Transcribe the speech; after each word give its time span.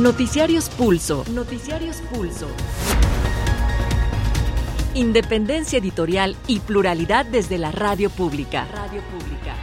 Noticiarios 0.00 0.70
Pulso. 0.70 1.24
Noticiarios 1.30 1.98
Pulso. 2.10 2.46
Independencia 4.94 5.78
editorial 5.78 6.36
y 6.46 6.60
pluralidad 6.60 7.26
desde 7.26 7.58
la 7.58 7.70
radio 7.70 8.08
pública. 8.08 8.66
Radio 8.72 9.02
pública. 9.02 9.54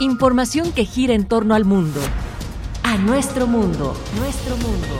Información 0.00 0.72
que 0.72 0.84
gira 0.84 1.14
en 1.14 1.28
torno 1.28 1.54
al 1.54 1.64
mundo. 1.64 2.00
A 2.82 2.96
nuestro 2.96 3.46
mundo. 3.46 3.94
Nuestro 4.18 4.56
mundo. 4.56 4.98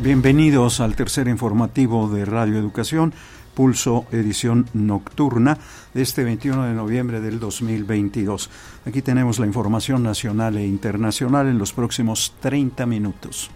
Bienvenidos 0.00 0.78
al 0.78 0.94
tercer 0.94 1.26
informativo 1.26 2.08
de 2.08 2.24
Radio 2.24 2.56
Educación, 2.56 3.14
Pulso 3.60 4.06
edición 4.10 4.64
nocturna 4.72 5.58
de 5.92 6.00
este 6.00 6.24
21 6.24 6.64
de 6.64 6.72
noviembre 6.72 7.20
del 7.20 7.38
2022. 7.38 8.48
Aquí 8.86 9.02
tenemos 9.02 9.38
la 9.38 9.44
información 9.44 10.02
nacional 10.02 10.56
e 10.56 10.66
internacional 10.66 11.46
en 11.46 11.58
los 11.58 11.74
próximos 11.74 12.32
30 12.40 12.86
minutos. 12.86 13.50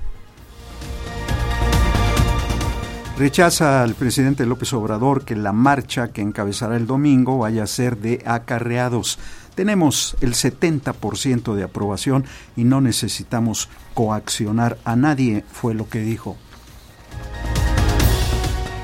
Rechaza 3.17 3.83
al 3.83 3.95
presidente 3.95 4.45
López 4.45 4.75
Obrador 4.75 5.25
que 5.25 5.37
la 5.37 5.53
marcha 5.53 6.09
que 6.09 6.21
encabezará 6.21 6.77
el 6.77 6.87
domingo 6.87 7.39
vaya 7.39 7.63
a 7.63 7.67
ser 7.67 7.97
de 7.97 8.23
acarreados. 8.27 9.19
Tenemos 9.55 10.19
el 10.21 10.35
70% 10.35 11.55
de 11.55 11.63
aprobación 11.63 12.27
y 12.57 12.65
no 12.65 12.83
necesitamos 12.83 13.71
coaccionar 13.95 14.77
a 14.85 14.97
nadie, 14.97 15.47
fue 15.51 15.73
lo 15.73 15.89
que 15.89 16.01
dijo. 16.01 16.37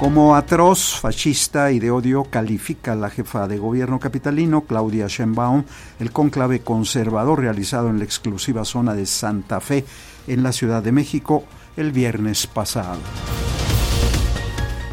Como 0.00 0.34
atroz, 0.34 0.98
fascista 0.98 1.70
y 1.72 1.78
de 1.78 1.90
odio 1.90 2.24
califica 2.24 2.94
la 2.94 3.10
jefa 3.10 3.46
de 3.46 3.58
gobierno 3.58 4.00
capitalino, 4.00 4.62
Claudia 4.62 5.08
Sheinbaum, 5.08 5.64
el 5.98 6.10
cónclave 6.10 6.60
conservador 6.60 7.38
realizado 7.38 7.90
en 7.90 7.98
la 7.98 8.04
exclusiva 8.04 8.64
zona 8.64 8.94
de 8.94 9.04
Santa 9.04 9.60
Fe, 9.60 9.84
en 10.26 10.42
la 10.42 10.52
Ciudad 10.52 10.82
de 10.82 10.92
México, 10.92 11.44
el 11.76 11.92
viernes 11.92 12.46
pasado. 12.46 12.96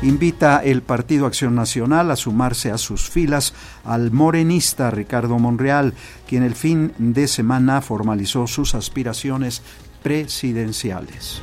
Invita 0.02 0.62
el 0.62 0.82
Partido 0.82 1.26
Acción 1.26 1.56
Nacional 1.56 2.12
a 2.12 2.18
sumarse 2.18 2.72
a 2.72 2.78
sus 2.78 3.10
filas 3.10 3.54
al 3.86 4.12
morenista 4.12 4.92
Ricardo 4.92 5.40
Monreal, 5.40 5.94
quien 6.28 6.44
el 6.44 6.54
fin 6.54 6.92
de 6.98 7.30
semana 7.30 7.80
formalizó 7.80 8.46
sus 8.46 8.76
aspiraciones 8.76 9.62
presidenciales. 10.04 11.42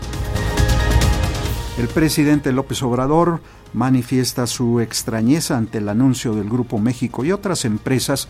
El 1.76 1.88
presidente 1.88 2.52
López 2.52 2.82
Obrador 2.84 3.40
manifiesta 3.72 4.46
su 4.46 4.78
extrañeza 4.78 5.56
ante 5.56 5.78
el 5.78 5.88
anuncio 5.88 6.34
del 6.34 6.48
Grupo 6.48 6.78
México 6.78 7.24
y 7.24 7.32
otras 7.32 7.64
empresas 7.64 8.28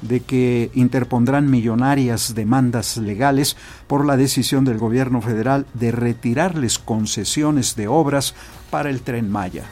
de 0.00 0.20
que 0.20 0.70
interpondrán 0.74 1.50
millonarias 1.50 2.36
demandas 2.36 2.96
legales 2.96 3.56
por 3.88 4.06
la 4.06 4.16
decisión 4.16 4.64
del 4.64 4.78
gobierno 4.78 5.20
federal 5.20 5.66
de 5.74 5.90
retirarles 5.90 6.78
concesiones 6.78 7.74
de 7.74 7.88
obras 7.88 8.34
para 8.70 8.90
el 8.90 9.00
tren 9.00 9.28
Maya. 9.28 9.64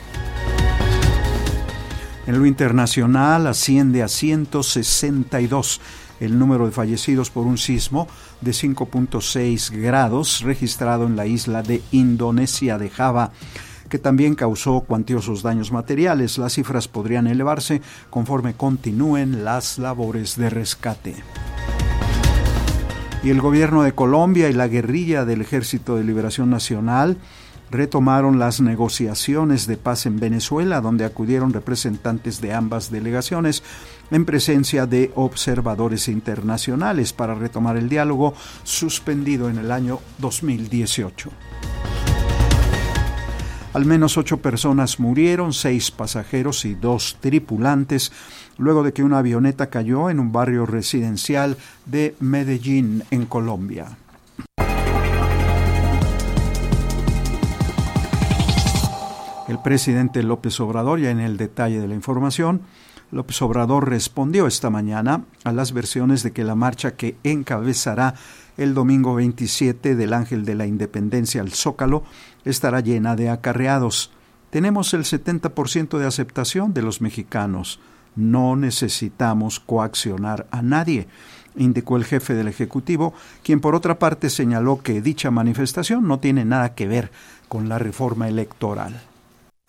En 2.27 2.39
lo 2.39 2.47
internacional 2.47 3.47
asciende 3.47 4.03
a 4.03 4.09
162 4.09 5.81
el 6.19 6.39
número 6.39 6.67
de 6.67 6.73
fallecidos 6.73 7.31
por 7.31 7.47
un 7.47 7.59
sismo 7.59 8.09
de 8.43 8.51
5.6 8.51 9.71
grados 9.71 10.43
registrado 10.43 11.07
en 11.07 11.17
la 11.17 11.27
isla 11.27 11.63
de 11.63 11.83
Indonesia 11.93 12.77
de 12.79 12.91
Java 12.91 13.33
que 13.89 13.99
también 13.99 14.35
causó 14.35 14.81
cuantiosos 14.81 15.43
daños 15.43 15.71
materiales. 15.71 16.39
Las 16.39 16.55
cifras 16.55 16.89
podrían 16.89 17.27
elevarse 17.27 17.83
conforme 18.09 18.55
continúen 18.55 19.45
las 19.45 19.79
labores 19.79 20.37
de 20.37 20.49
rescate. 20.49 21.15
Y 23.23 23.29
el 23.29 23.43
gobierno 23.43 23.83
de 23.83 23.93
Colombia 23.93 24.49
y 24.49 24.55
la 24.55 24.67
guerrilla 24.67 25.27
del 25.27 25.43
Ejército 25.43 25.97
de 25.97 26.05
Liberación 26.05 26.49
Nacional 26.49 27.19
retomaron 27.71 28.39
las 28.39 28.61
negociaciones 28.61 29.67
de 29.67 29.77
paz 29.77 30.07
en 30.07 30.19
Venezuela, 30.19 30.81
donde 30.81 31.05
acudieron 31.05 31.53
representantes 31.53 32.41
de 32.41 32.55
ambas 32.55 32.91
delegaciones 32.91 33.63
en 34.13 34.25
presencia 34.27 34.87
de 34.87 35.11
observadores 35.17 36.07
internacionales 36.07 37.13
para 37.13 37.35
retomar 37.35 37.77
el 37.77 37.89
diálogo 37.89 38.35
suspendido 38.63 39.49
en 39.49 39.59
el 39.59 39.73
año 39.73 39.99
2018. 40.19 41.31
Al 43.73 43.87
menos 43.87 44.19
ocho 44.19 44.37
personas 44.37 45.01
murieron, 45.01 45.55
seis 45.55 45.91
pasajeros 45.91 46.67
y 46.67 46.75
dos 46.75 47.17
tripulantes, 47.21 48.13
luego 48.59 48.83
de 48.83 48.93
que 48.93 49.03
una 49.03 49.19
avioneta 49.19 49.71
cayó 49.71 50.11
en 50.11 50.21
un 50.21 50.31
barrio 50.31 50.67
residencial 50.67 51.57
de 51.87 52.15
Medellín, 52.21 53.03
en 53.11 53.25
Colombia. 53.25 53.97
El 59.49 59.59
presidente 59.63 60.23
López 60.23 60.61
Obrador, 60.61 61.01
ya 61.01 61.11
en 61.11 61.21
el 61.21 61.39
detalle 61.39 61.81
de 61.81 61.89
la 61.89 61.95
información, 61.95 62.63
López 63.13 63.43
Obrador 63.43 63.91
respondió 63.91 64.47
esta 64.47 64.71
mañana 64.71 65.25
a 65.45 65.53
las 65.53 65.75
versiones 65.75 66.23
de 66.23 66.33
que 66.33 66.45
la 66.45 66.55
marcha 66.55 66.97
que 66.97 67.17
encabezará 67.25 68.15
el 68.57 68.73
domingo 68.73 69.15
27 69.15 69.95
del 69.95 70.15
Ángel 70.15 70.47
de 70.47 70.55
la 70.55 70.65
Independencia 70.65 71.43
al 71.43 71.53
Zócalo 71.53 72.05
estará 72.47 72.81
llena 72.81 73.15
de 73.15 73.29
acarreados. 73.29 74.11
Tenemos 74.49 74.95
el 74.95 75.05
70% 75.05 75.99
de 75.99 76.07
aceptación 76.07 76.73
de 76.73 76.81
los 76.81 77.03
mexicanos. 77.03 77.81
No 78.17 78.57
necesitamos 78.57 79.61
coaccionar 79.61 80.47
a 80.51 80.63
nadie, 80.63 81.07
indicó 81.55 81.99
el 81.99 82.07
jefe 82.07 82.33
del 82.35 82.49
Ejecutivo, 82.49 83.13
quien 83.43 83.61
por 83.61 83.75
otra 83.75 83.99
parte 83.99 84.31
señaló 84.31 84.81
que 84.83 85.03
dicha 85.03 85.31
manifestación 85.31 86.09
no 86.09 86.19
tiene 86.19 86.47
nada 86.47 86.75
que 86.75 86.89
ver 86.89 87.13
con 87.49 87.69
la 87.69 87.79
reforma 87.79 88.27
electoral. 88.27 89.03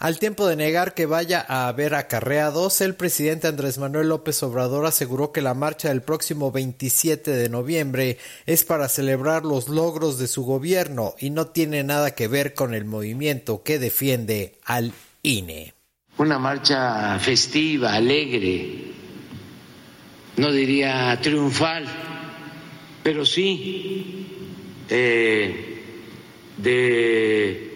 Al 0.03 0.19
tiempo 0.19 0.47
de 0.47 0.58
negar 0.58 0.96
que 0.96 1.06
vaya 1.06 1.46
a 1.47 1.69
haber 1.69 1.96
acarreados, 1.96 2.81
el 2.81 2.94
presidente 2.94 3.47
Andrés 3.47 3.78
Manuel 3.78 4.09
López 4.09 4.44
Obrador 4.44 4.86
aseguró 4.86 5.31
que 5.31 5.41
la 5.41 5.53
marcha 5.53 5.88
del 5.88 6.02
próximo 6.02 6.52
27 6.52 7.31
de 7.31 7.47
noviembre 7.47 8.18
es 8.46 8.66
para 8.66 8.90
celebrar 8.90 9.46
los 9.46 9.69
logros 9.69 10.19
de 10.19 10.28
su 10.28 10.44
gobierno 10.44 11.16
y 11.19 11.30
no 11.30 11.47
tiene 11.47 11.86
nada 11.86 12.16
que 12.16 12.28
ver 12.28 12.53
con 12.53 12.74
el 12.74 12.84
movimiento 12.84 13.64
que 13.64 13.80
defiende 13.80 14.59
al 14.66 14.91
INE. 15.22 15.74
Una 16.18 16.38
marcha 16.38 17.18
festiva, 17.20 17.94
alegre, 17.94 18.91
no 20.35 20.52
diría 20.52 21.18
triunfal, 21.22 21.85
pero 23.02 23.25
sí 23.25 24.28
eh, 24.90 25.81
de 26.58 27.74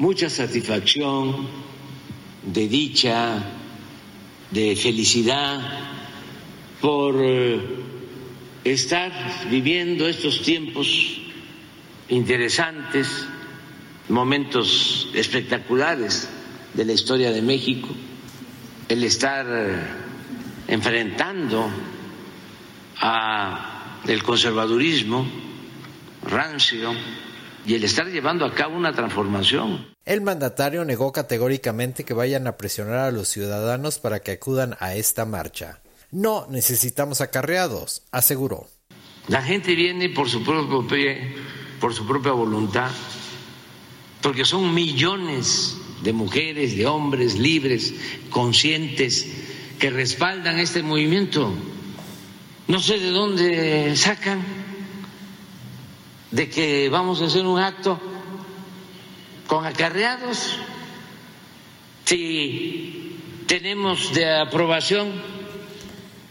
mucha 0.00 0.30
satisfacción, 0.30 1.59
de 2.42 2.68
dicha, 2.68 3.42
de 4.50 4.76
felicidad 4.76 5.60
por 6.80 7.14
eh, 7.20 7.60
estar 8.64 9.12
viviendo 9.50 10.08
estos 10.08 10.42
tiempos 10.42 11.20
interesantes, 12.08 13.26
momentos 14.08 15.08
espectaculares 15.14 16.28
de 16.74 16.84
la 16.84 16.92
historia 16.92 17.30
de 17.30 17.42
México, 17.42 17.88
el 18.88 19.04
estar 19.04 19.46
eh, 19.48 19.80
enfrentando 20.68 21.70
a 23.00 24.00
el 24.06 24.22
conservadurismo 24.22 25.26
rancio 26.22 26.92
y 27.66 27.74
el 27.74 27.84
estar 27.84 28.06
llevando 28.06 28.44
a 28.44 28.54
cabo 28.54 28.76
una 28.76 28.92
transformación. 28.92 29.86
El 30.10 30.22
mandatario 30.22 30.84
negó 30.84 31.12
categóricamente 31.12 32.02
que 32.02 32.14
vayan 32.14 32.48
a 32.48 32.56
presionar 32.56 32.98
a 32.98 33.10
los 33.12 33.28
ciudadanos 33.28 34.00
para 34.00 34.18
que 34.18 34.32
acudan 34.32 34.76
a 34.80 34.96
esta 34.96 35.24
marcha. 35.24 35.78
No 36.10 36.48
necesitamos 36.50 37.20
acarreados, 37.20 38.02
aseguró. 38.10 38.66
La 39.28 39.40
gente 39.40 39.76
viene 39.76 40.08
por 40.08 40.28
su 40.28 40.42
propio 40.42 40.84
por 41.78 41.94
su 41.94 42.08
propia 42.08 42.32
voluntad, 42.32 42.90
porque 44.20 44.44
son 44.44 44.74
millones 44.74 45.76
de 46.02 46.12
mujeres, 46.12 46.76
de 46.76 46.88
hombres 46.88 47.38
libres, 47.38 47.94
conscientes, 48.30 49.28
que 49.78 49.90
respaldan 49.90 50.58
este 50.58 50.82
movimiento. 50.82 51.54
No 52.66 52.80
sé 52.80 52.98
de 52.98 53.10
dónde 53.10 53.94
sacan 53.94 54.42
de 56.32 56.50
que 56.50 56.88
vamos 56.88 57.22
a 57.22 57.26
hacer 57.26 57.46
un 57.46 57.60
acto 57.60 58.09
con 59.50 59.66
acarreados 59.66 60.60
si 62.04 63.18
tenemos 63.48 64.14
de 64.14 64.32
aprobación 64.38 65.10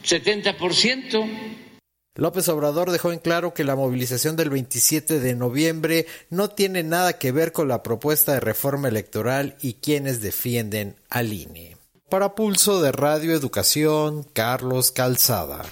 70%. 0.06 1.68
López 2.16 2.48
Obrador 2.48 2.92
dejó 2.92 3.12
en 3.12 3.20
claro 3.20 3.54
que 3.54 3.66
la 3.66 3.76
movilización 3.76 4.38
del 4.38 4.50
27 4.50 5.20
de 5.20 5.36
noviembre 5.36 6.08
no 6.30 6.50
tiene 6.50 6.84
nada 6.84 7.20
que 7.20 7.34
ver 7.34 7.52
con 7.52 7.68
la 7.68 7.84
propuesta 7.84 8.32
de 8.32 8.40
reforma 8.40 8.88
electoral 8.88 9.58
y 9.60 9.74
quienes 9.74 10.22
defienden 10.22 10.96
al 11.10 11.34
INE. 11.34 11.76
Para 12.10 12.36
Pulso 12.36 12.82
de 12.82 12.94
Radio 12.94 13.34
Educación, 13.34 14.26
Carlos 14.32 14.92
Calzada. 14.94 15.66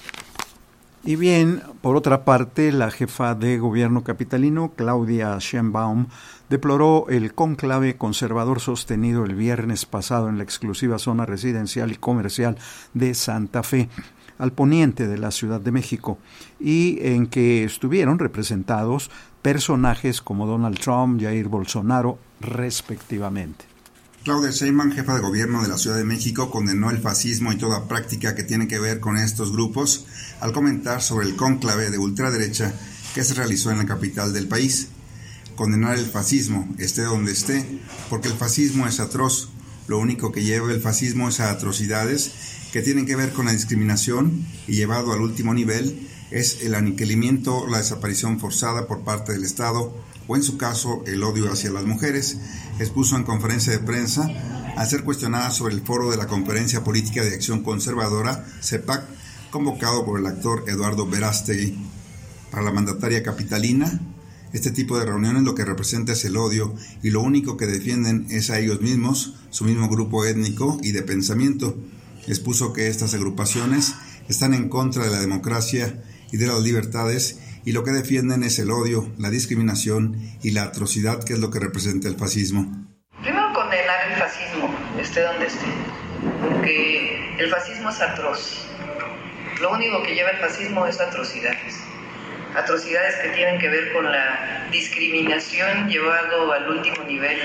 Y 1.07 1.15
bien, 1.15 1.63
por 1.81 1.95
otra 1.95 2.25
parte, 2.25 2.73
la 2.73 2.91
jefa 2.91 3.33
de 3.33 3.57
gobierno 3.57 4.03
capitalino, 4.03 4.73
Claudia 4.75 5.37
Sheinbaum, 5.39 6.07
deploró 6.49 7.07
el 7.09 7.33
conclave 7.33 7.97
conservador 7.97 8.59
sostenido 8.59 9.25
el 9.25 9.35
viernes 9.35 9.85
pasado 9.85 10.29
en 10.29 10.37
la 10.37 10.43
exclusiva 10.43 10.99
zona 10.99 11.25
residencial 11.25 11.91
y 11.91 11.95
comercial 11.95 12.57
de 12.93 13.13
Santa 13.13 13.63
Fe, 13.63 13.89
al 14.37 14.53
poniente 14.53 15.07
de 15.07 15.17
la 15.17 15.31
Ciudad 15.31 15.59
de 15.59 15.71
México, 15.71 16.19
y 16.59 16.99
en 17.01 17.27
que 17.27 17.63
estuvieron 17.63 18.19
representados 18.19 19.09
personajes 19.41 20.21
como 20.21 20.45
Donald 20.45 20.79
Trump, 20.79 21.21
Jair 21.21 21.47
Bolsonaro, 21.47 22.19
respectivamente. 22.39 23.65
Claudia 24.23 24.51
Sheinbaum, 24.51 24.91
jefa 24.91 25.15
de 25.15 25.21
gobierno 25.21 25.61
de 25.61 25.69
la 25.69 25.77
Ciudad 25.77 25.95
de 25.95 26.03
México, 26.03 26.51
condenó 26.51 26.91
el 26.91 26.97
fascismo 26.97 27.53
y 27.53 27.57
toda 27.57 27.87
práctica 27.87 28.35
que 28.35 28.43
tiene 28.43 28.67
que 28.67 28.77
ver 28.77 28.99
con 28.99 29.15
estos 29.15 29.53
grupos 29.53 30.05
al 30.41 30.51
comentar 30.51 31.01
sobre 31.01 31.27
el 31.27 31.37
cónclave 31.37 31.89
de 31.89 31.97
ultraderecha 31.97 32.73
que 33.15 33.23
se 33.23 33.35
realizó 33.35 33.71
en 33.71 33.77
la 33.77 33.85
capital 33.85 34.33
del 34.33 34.49
país. 34.49 34.89
Condenar 35.57 35.97
el 35.97 36.05
fascismo, 36.05 36.69
esté 36.77 37.01
donde 37.01 37.31
esté, 37.31 37.65
porque 38.11 38.27
el 38.27 38.35
fascismo 38.35 38.85
es 38.85 38.99
atroz. 38.99 39.49
Lo 39.87 39.97
único 39.97 40.31
que 40.31 40.43
lleva 40.43 40.71
el 40.71 40.81
fascismo 40.81 41.29
es 41.29 41.39
a 41.39 41.49
atrocidades 41.49 42.31
que 42.71 42.83
tienen 42.83 43.07
que 43.07 43.15
ver 43.15 43.33
con 43.33 43.47
la 43.47 43.53
discriminación 43.53 44.45
y 44.67 44.75
llevado 44.75 45.13
al 45.13 45.21
último 45.21 45.55
nivel 45.55 46.07
es 46.29 46.61
el 46.61 46.75
aniquilamiento, 46.75 47.65
la 47.67 47.79
desaparición 47.79 48.39
forzada 48.39 48.85
por 48.85 49.03
parte 49.03 49.31
del 49.31 49.45
Estado 49.45 49.95
o 50.27 50.35
en 50.35 50.43
su 50.43 50.57
caso 50.57 51.03
el 51.07 51.23
odio 51.23 51.51
hacia 51.51 51.71
las 51.71 51.85
mujeres, 51.85 52.37
expuso 52.77 53.15
en 53.15 53.23
conferencia 53.23 53.73
de 53.73 53.79
prensa 53.79 54.29
al 54.75 54.87
ser 54.87 55.03
cuestionada 55.03 55.49
sobre 55.49 55.73
el 55.73 55.81
foro 55.81 56.11
de 56.11 56.17
la 56.17 56.27
Conferencia 56.27 56.83
Política 56.83 57.23
de 57.23 57.33
Acción 57.33 57.63
Conservadora, 57.63 58.45
CEPAC, 58.61 59.05
convocado 59.49 60.05
por 60.05 60.19
el 60.19 60.27
actor 60.27 60.65
Eduardo 60.67 61.07
Verástegui. 61.07 61.75
Para 62.51 62.61
la 62.61 62.71
mandataria 62.71 63.23
capitalina, 63.23 63.99
este 64.53 64.71
tipo 64.71 64.97
de 64.97 65.05
reuniones 65.05 65.43
lo 65.43 65.55
que 65.55 65.65
representa 65.65 66.13
es 66.13 66.23
el 66.25 66.37
odio 66.37 66.73
y 67.03 67.09
lo 67.09 67.21
único 67.21 67.57
que 67.57 67.65
defienden 67.65 68.27
es 68.29 68.49
a 68.49 68.59
ellos 68.59 68.81
mismos, 68.81 69.35
su 69.49 69.65
mismo 69.65 69.89
grupo 69.89 70.25
étnico 70.25 70.77
y 70.81 70.91
de 70.91 71.03
pensamiento. 71.03 71.77
Expuso 72.27 72.73
que 72.73 72.87
estas 72.87 73.13
agrupaciones 73.13 73.95
están 74.29 74.53
en 74.53 74.69
contra 74.69 75.03
de 75.03 75.11
la 75.11 75.19
democracia 75.19 76.01
y 76.31 76.37
de 76.37 76.47
las 76.47 76.59
libertades 76.61 77.39
y 77.65 77.73
lo 77.73 77.83
que 77.83 77.91
defienden 77.91 78.43
es 78.43 78.59
el 78.59 78.71
odio, 78.71 79.11
la 79.17 79.29
discriminación 79.29 80.17
y 80.41 80.51
la 80.51 80.63
atrocidad 80.63 81.23
que 81.23 81.33
es 81.33 81.39
lo 81.39 81.51
que 81.51 81.59
representa 81.59 82.07
el 82.07 82.15
fascismo. 82.15 82.87
Primero 83.21 83.51
condenar 83.53 84.11
el 84.11 84.17
fascismo, 84.17 84.73
esté 84.99 85.21
donde 85.21 85.47
esté, 85.47 85.65
porque 86.41 87.35
el 87.37 87.49
fascismo 87.49 87.89
es 87.89 87.99
atroz. 87.99 88.65
Lo 89.61 89.73
único 89.73 90.01
que 90.03 90.13
lleva 90.13 90.29
el 90.29 90.37
fascismo 90.37 90.85
es 90.85 90.99
atrocidades. 90.99 91.75
Atrocidades 92.57 93.15
que 93.17 93.29
tienen 93.29 93.59
que 93.59 93.69
ver 93.69 93.93
con 93.93 94.11
la 94.11 94.65
discriminación 94.71 95.87
llevado 95.87 96.51
al 96.51 96.67
último 96.67 97.03
nivel, 97.03 97.39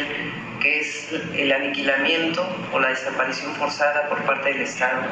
que 0.59 0.81
es 0.81 1.09
el 1.37 1.53
aniquilamiento 1.53 2.49
o 2.73 2.81
la 2.81 2.89
desaparición 2.89 3.55
forzada 3.57 4.09
por 4.09 4.23
parte 4.25 4.55
del 4.55 4.63
Estado. 4.63 5.03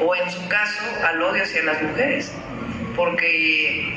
O 0.00 0.12
en 0.16 0.28
su 0.28 0.48
caso, 0.48 0.82
al 1.06 1.22
odio 1.22 1.44
hacia 1.44 1.62
las 1.62 1.80
mujeres, 1.80 2.32
porque 2.96 3.94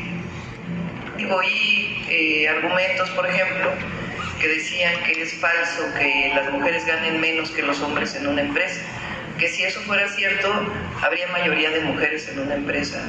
oí 1.32 2.06
eh, 2.08 2.48
argumentos, 2.48 3.10
por 3.10 3.26
ejemplo, 3.26 3.72
que 4.40 4.48
decían 4.48 4.94
que 5.06 5.24
es 5.24 5.34
falso 5.40 5.92
que 5.98 6.34
las 6.36 6.52
mujeres 6.52 6.86
ganen 6.86 7.20
menos 7.20 7.50
que 7.50 7.64
los 7.64 7.82
hombres 7.82 8.16
en 8.16 8.28
una 8.28 8.42
empresa, 8.42 8.80
que 9.40 9.48
si 9.50 9.64
eso 9.64 9.80
fuera 9.82 10.08
cierto, 10.08 10.54
habría 11.02 11.28
mayoría 11.30 11.72
de 11.72 11.80
mujeres 11.80 12.30
en 12.30 12.42
una 12.42 12.54
empresa. 12.54 13.02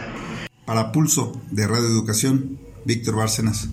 Para 0.67 0.91
Pulso 0.91 1.41
de 1.53 1.69
Radio 1.69 1.87
Educación, 1.87 2.59
Víctor 2.85 3.15
Bárcenas. 3.15 3.69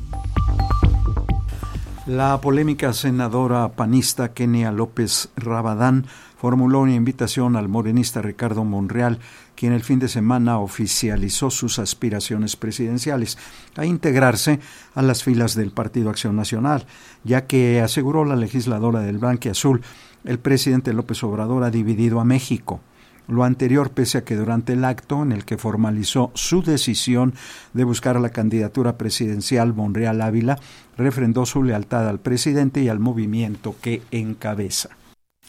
La 2.06 2.40
polémica 2.40 2.94
senadora 2.94 3.70
panista 3.70 4.34
Kenia 4.34 4.72
López 4.72 5.30
Rabadán 5.36 6.06
formuló 6.38 6.82
una 6.82 6.94
invitación 6.94 7.56
al 7.56 7.68
morenista 7.68 8.22
Ricardo 8.22 8.64
Monreal, 8.64 9.18
quien 9.56 9.74
el 9.74 9.82
fin 9.82 9.98
de 9.98 10.08
semana 10.08 10.60
oficializó 10.60 11.50
sus 11.50 11.80
aspiraciones 11.80 12.56
presidenciales, 12.58 13.40
a 13.76 13.88
integrarse 13.88 14.60
a 14.94 15.02
las 15.02 15.24
filas 15.24 15.56
del 15.56 15.72
Partido 15.72 16.12
Acción 16.12 16.36
Nacional, 16.36 16.86
ya 17.24 17.48
que 17.48 17.82
aseguró 17.82 18.24
la 18.24 18.36
legisladora 18.36 19.00
del 19.00 19.18
Banque 19.18 19.50
Azul, 19.50 19.82
el 20.26 20.38
presidente 20.38 20.94
López 20.94 21.24
Obrador 21.24 21.64
ha 21.64 21.72
dividido 21.72 22.20
a 22.20 22.26
México. 22.26 22.82
Lo 23.28 23.44
anterior 23.44 23.92
pese 23.92 24.20
a 24.20 24.24
que 24.24 24.36
durante 24.36 24.74
el 24.74 24.84
acto 24.84 25.24
en 25.24 25.32
el 25.32 25.46
que 25.46 25.58
formalizó 25.58 26.32
su 26.34 26.62
decisión 26.62 27.34
de 27.74 27.84
buscar 27.84 28.20
la 28.20 28.30
candidatura 28.30 28.98
presidencial 28.98 29.74
Monreal 29.74 30.22
Ávila, 30.22 30.60
refrendó 30.98 31.46
su 31.46 31.64
lealtad 31.64 32.08
al 32.08 32.20
presidente 32.20 32.82
y 32.82 32.90
al 32.90 33.00
movimiento 33.00 33.76
que 33.82 34.02
encabeza. 34.12 34.90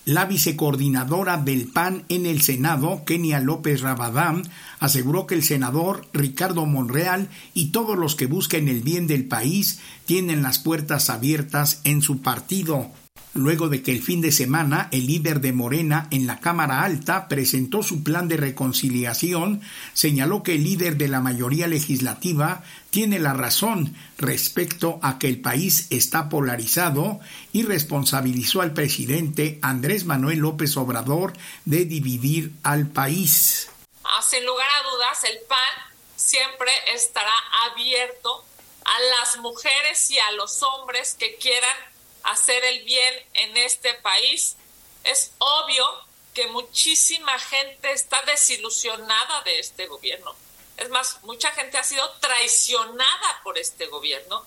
La 0.06 0.26
vicecoordinadora 0.26 1.38
del 1.38 1.66
PAN 1.66 2.04
en 2.10 2.26
el 2.26 2.42
Senado, 2.42 3.04
Kenia 3.06 3.40
López 3.40 3.80
Rabadán, 3.80 4.42
aseguró 4.78 5.26
que 5.26 5.34
el 5.34 5.42
senador 5.42 6.06
Ricardo 6.12 6.66
Monreal 6.66 7.28
y 7.54 7.70
todos 7.72 7.96
los 7.96 8.14
que 8.14 8.26
busquen 8.26 8.68
el 8.68 8.82
bien 8.82 9.06
del 9.06 9.26
país 9.26 9.80
tienen 10.04 10.42
las 10.42 10.58
puertas 10.58 11.08
abiertas 11.08 11.80
en 11.84 12.02
su 12.02 12.20
partido 12.20 12.90
luego 13.34 13.68
de 13.68 13.82
que 13.82 13.90
el 13.92 14.02
fin 14.02 14.20
de 14.20 14.32
semana 14.32 14.88
el 14.92 15.06
líder 15.06 15.40
de 15.40 15.52
Morena 15.52 16.08
en 16.10 16.26
la 16.26 16.40
Cámara 16.40 16.82
Alta 16.82 17.28
presentó 17.28 17.82
su 17.82 18.02
plan 18.02 18.28
de 18.28 18.36
reconciliación, 18.36 19.60
señaló 19.92 20.42
que 20.42 20.54
el 20.54 20.64
líder 20.64 20.96
de 20.96 21.08
la 21.08 21.20
mayoría 21.20 21.66
legislativa 21.66 22.62
tiene 22.90 23.18
la 23.18 23.32
razón 23.32 23.96
respecto 24.18 25.00
a 25.02 25.18
que 25.18 25.28
el 25.28 25.40
país 25.40 25.88
está 25.90 26.28
polarizado 26.28 27.20
y 27.52 27.64
responsabilizó 27.64 28.62
al 28.62 28.72
presidente 28.72 29.58
Andrés 29.62 30.04
Manuel 30.04 30.38
López 30.38 30.76
Obrador 30.76 31.32
de 31.64 31.84
dividir 31.84 32.52
al 32.62 32.86
país. 32.86 33.68
Ah, 34.04 34.22
sin 34.22 34.46
lugar 34.46 34.68
a 34.68 34.90
dudas, 34.90 35.24
el 35.24 35.38
PAN 35.48 35.94
siempre 36.14 36.70
estará 36.94 37.34
abierto 37.70 38.44
a 38.84 39.00
las 39.18 39.38
mujeres 39.38 40.10
y 40.10 40.18
a 40.18 40.32
los 40.32 40.62
hombres 40.62 41.16
que 41.18 41.36
quieran 41.36 41.93
hacer 42.24 42.62
el 42.64 42.84
bien 42.84 43.14
en 43.34 43.56
este 43.56 43.94
país. 43.94 44.56
Es 45.04 45.32
obvio 45.38 45.84
que 46.34 46.46
muchísima 46.48 47.38
gente 47.38 47.92
está 47.92 48.20
desilusionada 48.26 49.42
de 49.42 49.60
este 49.60 49.86
gobierno. 49.86 50.34
Es 50.76 50.88
más, 50.90 51.18
mucha 51.22 51.50
gente 51.52 51.78
ha 51.78 51.84
sido 51.84 52.02
traicionada 52.20 53.40
por 53.44 53.56
este 53.58 53.86
gobierno 53.86 54.44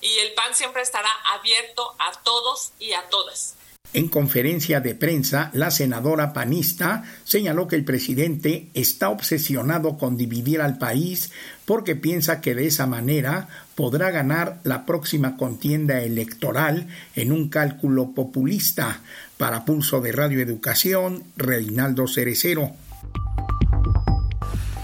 y 0.00 0.18
el 0.20 0.32
PAN 0.32 0.54
siempre 0.54 0.82
estará 0.82 1.10
abierto 1.34 1.94
a 1.98 2.12
todos 2.22 2.72
y 2.78 2.92
a 2.92 3.08
todas. 3.08 3.54
En 3.92 4.08
conferencia 4.08 4.80
de 4.80 4.94
prensa, 4.94 5.50
la 5.54 5.70
senadora 5.70 6.32
panista 6.32 7.04
señaló 7.24 7.68
que 7.68 7.76
el 7.76 7.84
presidente 7.84 8.68
está 8.74 9.10
obsesionado 9.10 9.96
con 9.96 10.16
dividir 10.16 10.60
al 10.60 10.78
país 10.78 11.30
porque 11.64 11.94
piensa 11.94 12.40
que 12.40 12.54
de 12.54 12.66
esa 12.66 12.86
manera 12.86 13.48
podrá 13.76 14.10
ganar 14.10 14.58
la 14.64 14.86
próxima 14.86 15.36
contienda 15.36 16.00
electoral 16.00 16.88
en 17.14 17.30
un 17.30 17.48
cálculo 17.48 18.12
populista. 18.12 19.02
Para 19.36 19.64
Pulso 19.64 20.00
de 20.00 20.12
Radio 20.12 20.40
Educación, 20.40 21.22
Reinaldo 21.36 22.08
Cerecero. 22.08 22.72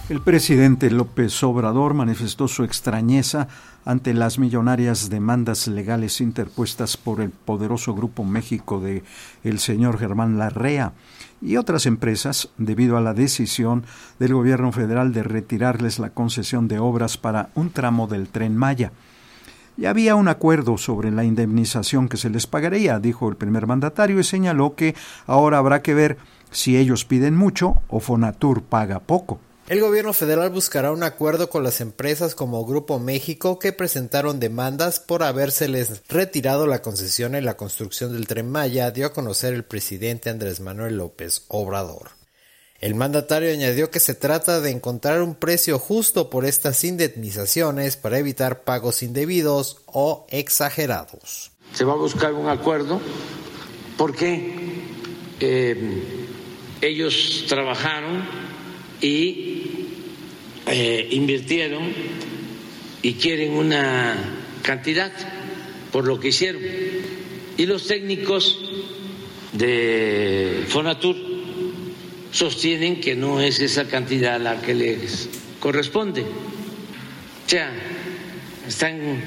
El 0.09 0.21
presidente 0.21 0.91
López 0.91 1.43
Obrador 1.45 1.95
manifestó 1.95 2.49
su 2.49 2.65
extrañeza 2.65 3.47
ante 3.85 4.15
las 4.15 4.37
millonarias 4.37 5.11
demandas 5.11 5.69
legales 5.69 6.21
interpuestas 6.21 6.97
por 6.97 7.21
el 7.21 7.31
poderoso 7.31 7.95
Grupo 7.95 8.25
México 8.25 8.81
de 8.81 9.05
el 9.45 9.61
señor 9.61 9.99
Germán 9.99 10.39
Larrea 10.39 10.93
y 11.41 11.57
otras 11.57 11.87
empresas 11.87 12.51
debido 12.59 12.97
a 12.97 13.01
la 13.01 13.15
decisión 13.15 13.85
del 14.19 14.35
gobierno 14.35 14.73
federal 14.73 15.13
de 15.13 15.23
retirarles 15.23 16.01
la 16.01 16.11
concesión 16.11 16.67
de 16.67 16.81
obras 16.81 17.17
para 17.17 17.51
un 17.55 17.71
tramo 17.71 18.09
del 18.09 18.29
tren 18.29 18.57
Maya. 18.57 18.91
Ya 19.77 19.91
había 19.91 20.17
un 20.17 20.27
acuerdo 20.27 20.79
sobre 20.79 21.13
la 21.13 21.25
indemnización 21.25 22.09
que 22.09 22.17
se 22.17 22.29
les 22.29 22.49
pagaría, 22.49 22.99
dijo 22.99 23.29
el 23.29 23.37
primer 23.37 23.69
mandatario, 23.69 24.19
y 24.19 24.25
señaló 24.25 24.75
que 24.75 24.97
ahora 25.27 25.59
habrá 25.59 25.81
que 25.81 25.95
ver 25.95 26.19
si 26.51 26.77
ellos 26.77 27.05
piden 27.05 27.37
mucho 27.37 27.77
o 27.89 28.01
Fonatur 28.01 28.63
paga 28.63 28.99
poco. 28.99 29.41
El 29.69 29.81
gobierno 29.81 30.13
federal 30.13 30.51
buscará 30.51 30.91
un 30.91 31.05
acuerdo 31.05 31.49
con 31.49 31.63
las 31.63 31.81
empresas 31.81 32.35
como 32.35 32.67
Grupo 32.67 32.99
México 32.99 33.61
que 33.61 33.73
presentaron 33.73 34.41
demandas 34.41 34.99
por 34.99 35.23
habérseles 35.23 36.03
retirado 36.09 36.67
la 36.67 36.83
concesión 36.83 37.37
en 37.37 37.45
la 37.45 37.57
construcción 37.57 38.13
del 38.13 38.27
tren 38.27 38.51
Maya, 38.51 38.91
dio 38.91 39.07
a 39.07 39.13
conocer 39.13 39.55
el 39.55 39.65
presidente 39.65 40.31
Andrés 40.31 40.61
Manuel 40.61 40.97
López 40.97 41.45
Obrador. 41.47 42.11
El 42.81 42.97
mandatario 42.97 43.53
añadió 43.53 43.93
que 43.93 44.01
se 44.01 44.17
trata 44.17 44.61
de 44.61 44.71
encontrar 44.71 45.23
un 45.23 45.37
precio 45.37 45.79
justo 45.79 46.29
por 46.29 46.45
estas 46.45 46.83
indemnizaciones 46.83 47.97
para 47.97 48.19
evitar 48.19 48.65
pagos 48.65 49.05
indebidos 49.05 49.83
o 49.87 50.27
exagerados. 50.31 51.53
Se 51.73 51.85
va 51.85 51.93
a 51.93 51.97
buscar 51.97 52.33
un 52.35 52.49
acuerdo 52.49 53.01
porque 53.97 54.83
eh, 55.39 56.27
ellos 56.81 57.45
trabajaron 57.49 58.42
y 59.03 59.63
eh, 60.67 61.09
invirtieron 61.11 61.93
y 63.03 63.15
quieren 63.15 63.53
una 63.53 64.17
cantidad 64.63 65.13
por 65.91 66.07
lo 66.07 66.19
que 66.19 66.29
hicieron. 66.29 66.63
Y 67.59 67.67
los 67.67 67.87
técnicos 67.87 68.59
de 69.53 70.65
Fonatur 70.69 71.17
sostienen 72.31 73.01
que 73.01 73.15
no 73.15 73.41
es 73.41 73.61
esa 73.61 73.87
cantidad 73.89 74.41
la 74.41 74.63
que 74.63 74.75
les 74.75 75.29
corresponde. 75.61 76.23
O 76.23 77.49
sea, 77.49 77.71
están 78.67 79.23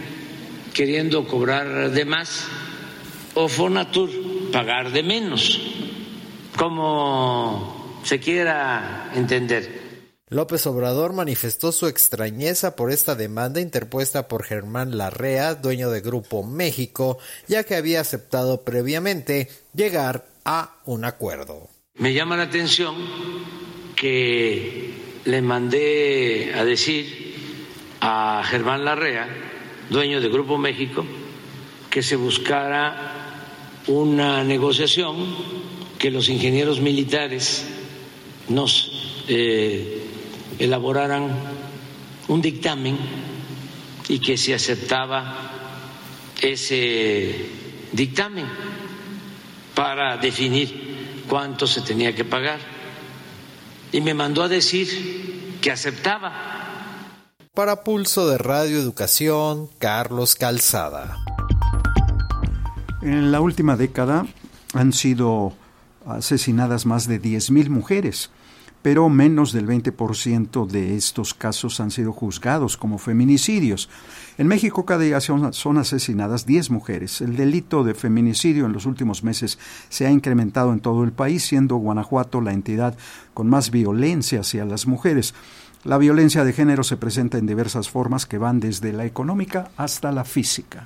queriendo 0.74 1.27
cobrar 1.27 1.91
de 1.91 2.05
más 2.05 2.48
o 3.36 3.48
Fonatur 3.48 4.10
pagar 4.51 4.91
de 4.91 5.03
menos, 5.03 5.62
como 6.58 7.75
se 8.05 8.19
quiera 8.19 9.12
entender. 9.15 9.83
López 10.29 10.65
Obrador 10.67 11.13
manifestó 11.13 11.71
su 11.71 11.88
extrañeza 11.88 12.75
por 12.75 12.91
esta 12.91 13.15
demanda 13.15 13.62
interpuesta 13.62 14.27
por 14.27 14.43
Germán 14.43 14.97
Larrea, 14.97 15.55
dueño 15.55 15.89
de 15.89 16.01
Grupo 16.01 16.43
México, 16.43 17.17
ya 17.47 17.63
que 17.63 17.75
había 17.75 18.01
aceptado 18.01 18.63
previamente 18.63 19.50
llegar 19.74 20.27
a 20.45 20.75
un 20.85 21.03
acuerdo. 21.03 21.69
Me 21.95 22.13
llama 22.13 22.38
la 22.38 22.43
atención 22.43 22.95
que 23.95 24.93
le 25.25 25.41
mandé 25.41 26.53
a 26.55 26.63
decir 26.63 27.35
a 28.01 28.43
Germán 28.45 28.85
Larrea, 28.85 29.27
dueño 29.89 30.21
de 30.21 30.29
Grupo 30.29 30.57
México, 30.59 31.05
que 31.89 32.03
se 32.03 32.15
buscara 32.15 33.81
una 33.88 34.43
negociación, 34.43 35.15
que 35.97 36.12
los 36.12 36.29
ingenieros 36.29 36.81
militares 36.81 37.65
nos 38.49 39.23
eh, 39.27 40.07
elaboraran 40.59 41.29
un 42.27 42.41
dictamen 42.41 42.97
y 44.07 44.19
que 44.19 44.37
se 44.37 44.53
aceptaba 44.53 45.51
ese 46.41 47.49
dictamen 47.91 48.45
para 49.73 50.17
definir 50.17 51.23
cuánto 51.27 51.67
se 51.67 51.81
tenía 51.81 52.15
que 52.15 52.25
pagar. 52.25 52.59
Y 53.91 54.01
me 54.01 54.13
mandó 54.13 54.43
a 54.43 54.47
decir 54.47 55.57
que 55.61 55.71
aceptaba. 55.71 56.33
Para 57.53 57.83
Pulso 57.83 58.27
de 58.27 58.37
Radio 58.37 58.77
Educación, 58.77 59.69
Carlos 59.79 60.35
Calzada. 60.35 61.17
En 63.01 63.31
la 63.31 63.39
última 63.39 63.77
década 63.77 64.25
han 64.73 64.91
sido 64.91 65.53
asesinadas 66.05 66.85
más 66.85 67.07
de 67.07 67.21
10.000 67.21 67.69
mujeres 67.69 68.29
pero 68.85 69.09
menos 69.09 69.51
del 69.51 69.65
20% 69.65 70.67
de 70.67 70.95
estos 70.95 71.33
casos 71.33 71.79
han 71.79 71.89
sido 71.89 72.13
juzgados 72.13 72.77
como 72.77 73.00
feminicidios. 73.00 73.89
En 74.38 74.45
México 74.45 74.85
cada 74.85 75.01
día 75.01 75.19
son, 75.21 75.77
asesinadas 75.79 76.45
10 76.45 76.69
mujeres. 76.69 77.19
El 77.19 77.35
delito 77.35 77.83
de 77.83 77.95
feminicidio 77.95 78.67
en 78.67 78.74
los 78.74 78.85
últimos 78.85 79.24
meses 79.24 79.57
se 79.89 80.05
ha 80.05 80.12
incrementado 80.12 80.71
en 80.71 80.81
todo 80.81 81.03
el 81.03 81.13
país, 81.13 81.43
siendo 81.43 81.77
Guanajuato 81.77 82.41
la 82.41 82.53
entidad 82.53 82.95
con 83.33 83.50
más 83.50 83.71
violencia 83.71 84.41
hacia 84.41 84.65
las 84.65 84.85
mujeres. 84.85 85.33
La 85.83 85.97
violencia 85.97 86.43
de 86.43 86.53
género 86.53 86.83
se 86.83 86.95
presenta 86.95 87.39
en 87.39 87.47
diversas 87.47 87.89
formas 87.89 88.27
que 88.27 88.38
van 88.38 88.59
desde 88.59 88.93
la 88.93 89.05
económica 89.05 89.71
hasta 89.77 90.12
la 90.12 90.25
física. 90.25 90.85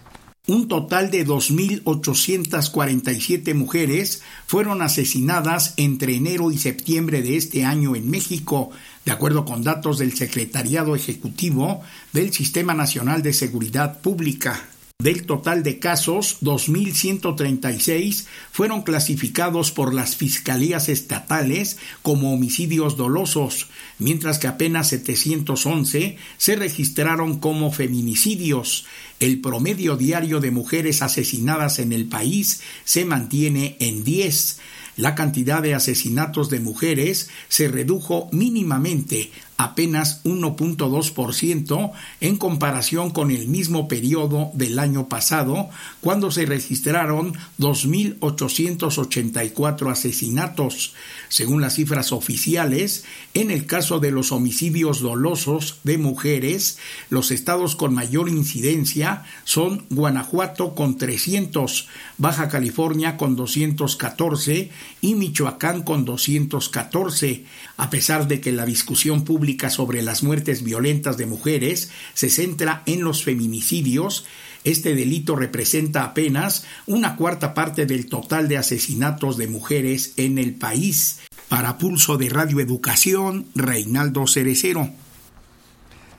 Un 0.49 0.67
total 0.67 1.09
de 1.11 1.25
2.847 1.27 3.53
mujeres 3.53 4.23
fueron 4.47 4.81
asesinadas 4.81 5.75
entre 5.77 6.15
enero 6.15 6.49
y 6.49 6.57
septiembre 6.57 7.21
de 7.21 7.37
este 7.37 7.65
año 7.65 7.95
en 7.95 8.09
México, 8.09 8.71
de 9.05 9.11
acuerdo 9.11 9.45
con 9.45 9.63
datos 9.63 9.99
del 9.99 10.17
Secretariado 10.17 10.95
Ejecutivo 10.95 11.83
del 12.13 12.33
Sistema 12.33 12.73
Nacional 12.73 13.21
de 13.21 13.33
Seguridad 13.33 14.01
Pública. 14.01 14.59
Del 15.01 15.25
total 15.25 15.63
de 15.63 15.79
casos, 15.79 16.39
2.136 16.41 18.25
fueron 18.51 18.81
clasificados 18.81 19.71
por 19.71 19.93
las 19.93 20.17
fiscalías 20.17 20.89
estatales 20.89 21.77
como 22.01 22.33
homicidios 22.33 22.97
dolosos, 22.97 23.69
mientras 23.97 24.39
que 24.39 24.47
apenas 24.47 24.89
711 24.89 26.17
se 26.37 26.55
registraron 26.57 27.39
como 27.39 27.71
feminicidios. 27.71 28.87
El 29.21 29.39
promedio 29.39 29.95
diario 29.95 30.41
de 30.41 30.51
mujeres 30.51 31.01
asesinadas 31.01 31.79
en 31.79 31.93
el 31.93 32.09
país 32.09 32.59
se 32.83 33.05
mantiene 33.05 33.77
en 33.79 34.03
10 34.03 34.59
la 34.99 35.15
cantidad 35.15 35.61
de 35.61 35.75
asesinatos 35.75 36.49
de 36.49 36.59
mujeres 36.59 37.29
se 37.47 37.69
redujo 37.69 38.27
mínimamente 38.33 39.31
apenas 39.59 40.23
1.2% 40.23 41.91
en 42.21 42.37
comparación 42.37 43.11
con 43.11 43.29
el 43.29 43.49
mismo 43.49 43.89
periodo 43.89 44.51
del 44.53 44.79
año 44.79 45.09
pasado, 45.09 45.69
cuando 45.99 46.31
se 46.31 46.45
registraron 46.45 47.33
2.884 47.59 49.91
asesinatos. 49.91 50.93
Según 51.27 51.59
las 51.59 51.75
cifras 51.75 52.13
oficiales, 52.13 53.03
en 53.33 53.51
el 53.51 53.65
caso 53.65 53.99
de 53.99 54.11
los 54.11 54.31
homicidios 54.31 55.01
dolosos 55.01 55.79
de 55.83 55.97
mujeres, 55.97 56.77
los 57.09 57.29
estados 57.29 57.75
con 57.75 57.93
mayor 57.93 58.29
incidencia 58.29 59.25
son 59.43 59.83
Guanajuato 59.89 60.73
con 60.73 60.97
300, 60.97 61.89
Baja 62.17 62.47
California 62.47 63.17
con 63.17 63.35
214 63.35 64.71
y 65.01 65.15
Michoacán 65.15 65.83
con 65.83 66.05
214, 66.05 67.43
a 67.75 67.89
pesar 67.89 68.29
de 68.29 68.39
que 68.39 68.53
la 68.53 68.65
discusión 68.65 69.25
pública 69.25 69.48
sobre 69.69 70.01
las 70.01 70.23
muertes 70.23 70.63
violentas 70.63 71.17
de 71.17 71.25
mujeres 71.25 71.89
se 72.13 72.29
centra 72.29 72.83
en 72.85 73.03
los 73.03 73.23
feminicidios, 73.23 74.25
este 74.63 74.93
delito 74.93 75.35
representa 75.35 76.03
apenas 76.03 76.65
una 76.85 77.15
cuarta 77.15 77.53
parte 77.53 77.85
del 77.85 78.07
total 78.07 78.47
de 78.47 78.57
asesinatos 78.57 79.37
de 79.37 79.47
mujeres 79.47 80.13
en 80.17 80.37
el 80.37 80.55
país. 80.55 81.21
Para 81.47 81.77
Pulso 81.77 82.17
de 82.17 82.29
Radio 82.29 82.59
Educación, 82.59 83.45
Reinaldo 83.55 84.27
Cerecero. 84.27 84.89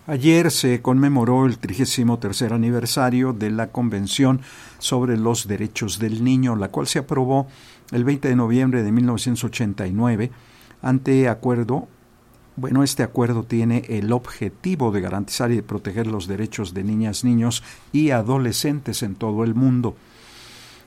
Ayer 0.06 0.50
se 0.50 0.82
conmemoró 0.82 1.46
el 1.46 1.58
33 1.58 2.42
aniversario 2.50 3.32
de 3.32 3.50
la 3.50 3.68
Convención 3.68 4.40
sobre 4.78 5.16
los 5.16 5.46
Derechos 5.46 5.98
del 5.98 6.24
Niño, 6.24 6.56
la 6.56 6.68
cual 6.68 6.88
se 6.88 6.98
aprobó 6.98 7.46
el 7.92 8.04
20 8.04 8.28
de 8.28 8.36
noviembre 8.36 8.82
de 8.82 8.90
1989 8.90 10.30
ante 10.82 11.28
acuerdo 11.28 11.88
bueno, 12.56 12.82
este 12.82 13.02
acuerdo 13.02 13.44
tiene 13.44 13.84
el 13.88 14.12
objetivo 14.12 14.90
de 14.90 15.00
garantizar 15.00 15.50
y 15.50 15.56
de 15.56 15.62
proteger 15.62 16.06
los 16.06 16.26
derechos 16.26 16.74
de 16.74 16.84
niñas, 16.84 17.24
niños 17.24 17.62
y 17.92 18.10
adolescentes 18.10 19.02
en 19.02 19.14
todo 19.14 19.44
el 19.44 19.54
mundo. 19.54 19.96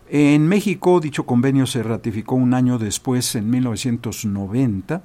En 0.10 0.48
México, 0.48 1.00
dicho 1.00 1.25
convenio 1.25 1.65
se 1.65 1.82
ratificó 1.82 2.36
un 2.36 2.53
año 2.53 2.77
después, 2.77 3.36
en 3.36 3.50
1990. 3.50 5.01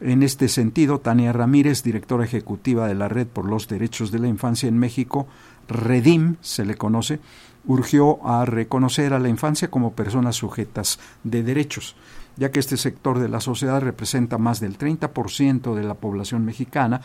En 0.00 0.22
este 0.22 0.48
sentido, 0.48 1.00
Tania 1.00 1.32
Ramírez, 1.32 1.82
directora 1.82 2.24
ejecutiva 2.24 2.86
de 2.86 2.94
la 2.94 3.08
Red 3.08 3.28
por 3.28 3.46
los 3.46 3.66
Derechos 3.66 4.10
de 4.10 4.18
la 4.18 4.28
Infancia 4.28 4.68
en 4.68 4.78
México, 4.78 5.26
REDIM 5.68 6.36
se 6.42 6.66
le 6.66 6.74
conoce, 6.74 7.20
urgió 7.64 8.26
a 8.26 8.44
reconocer 8.44 9.14
a 9.14 9.18
la 9.18 9.28
infancia 9.28 9.70
como 9.70 9.94
personas 9.94 10.36
sujetas 10.36 10.98
de 11.24 11.42
derechos 11.42 11.96
ya 12.36 12.50
que 12.50 12.60
este 12.60 12.76
sector 12.76 13.18
de 13.18 13.28
la 13.28 13.40
sociedad 13.40 13.80
representa 13.80 14.38
más 14.38 14.60
del 14.60 14.78
30% 14.78 15.74
de 15.74 15.82
la 15.82 15.94
población 15.94 16.44
mexicana, 16.44 17.00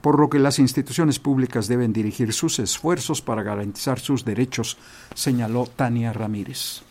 por 0.00 0.18
lo 0.18 0.30
que 0.30 0.38
las 0.38 0.58
instituciones 0.58 1.18
públicas 1.18 1.68
deben 1.68 1.92
dirigir 1.92 2.32
sus 2.32 2.58
esfuerzos 2.58 3.20
para 3.20 3.42
garantizar 3.42 4.00
sus 4.00 4.24
derechos, 4.24 4.78
señaló 5.14 5.66
Tania 5.66 6.12
Ramírez. 6.12 6.82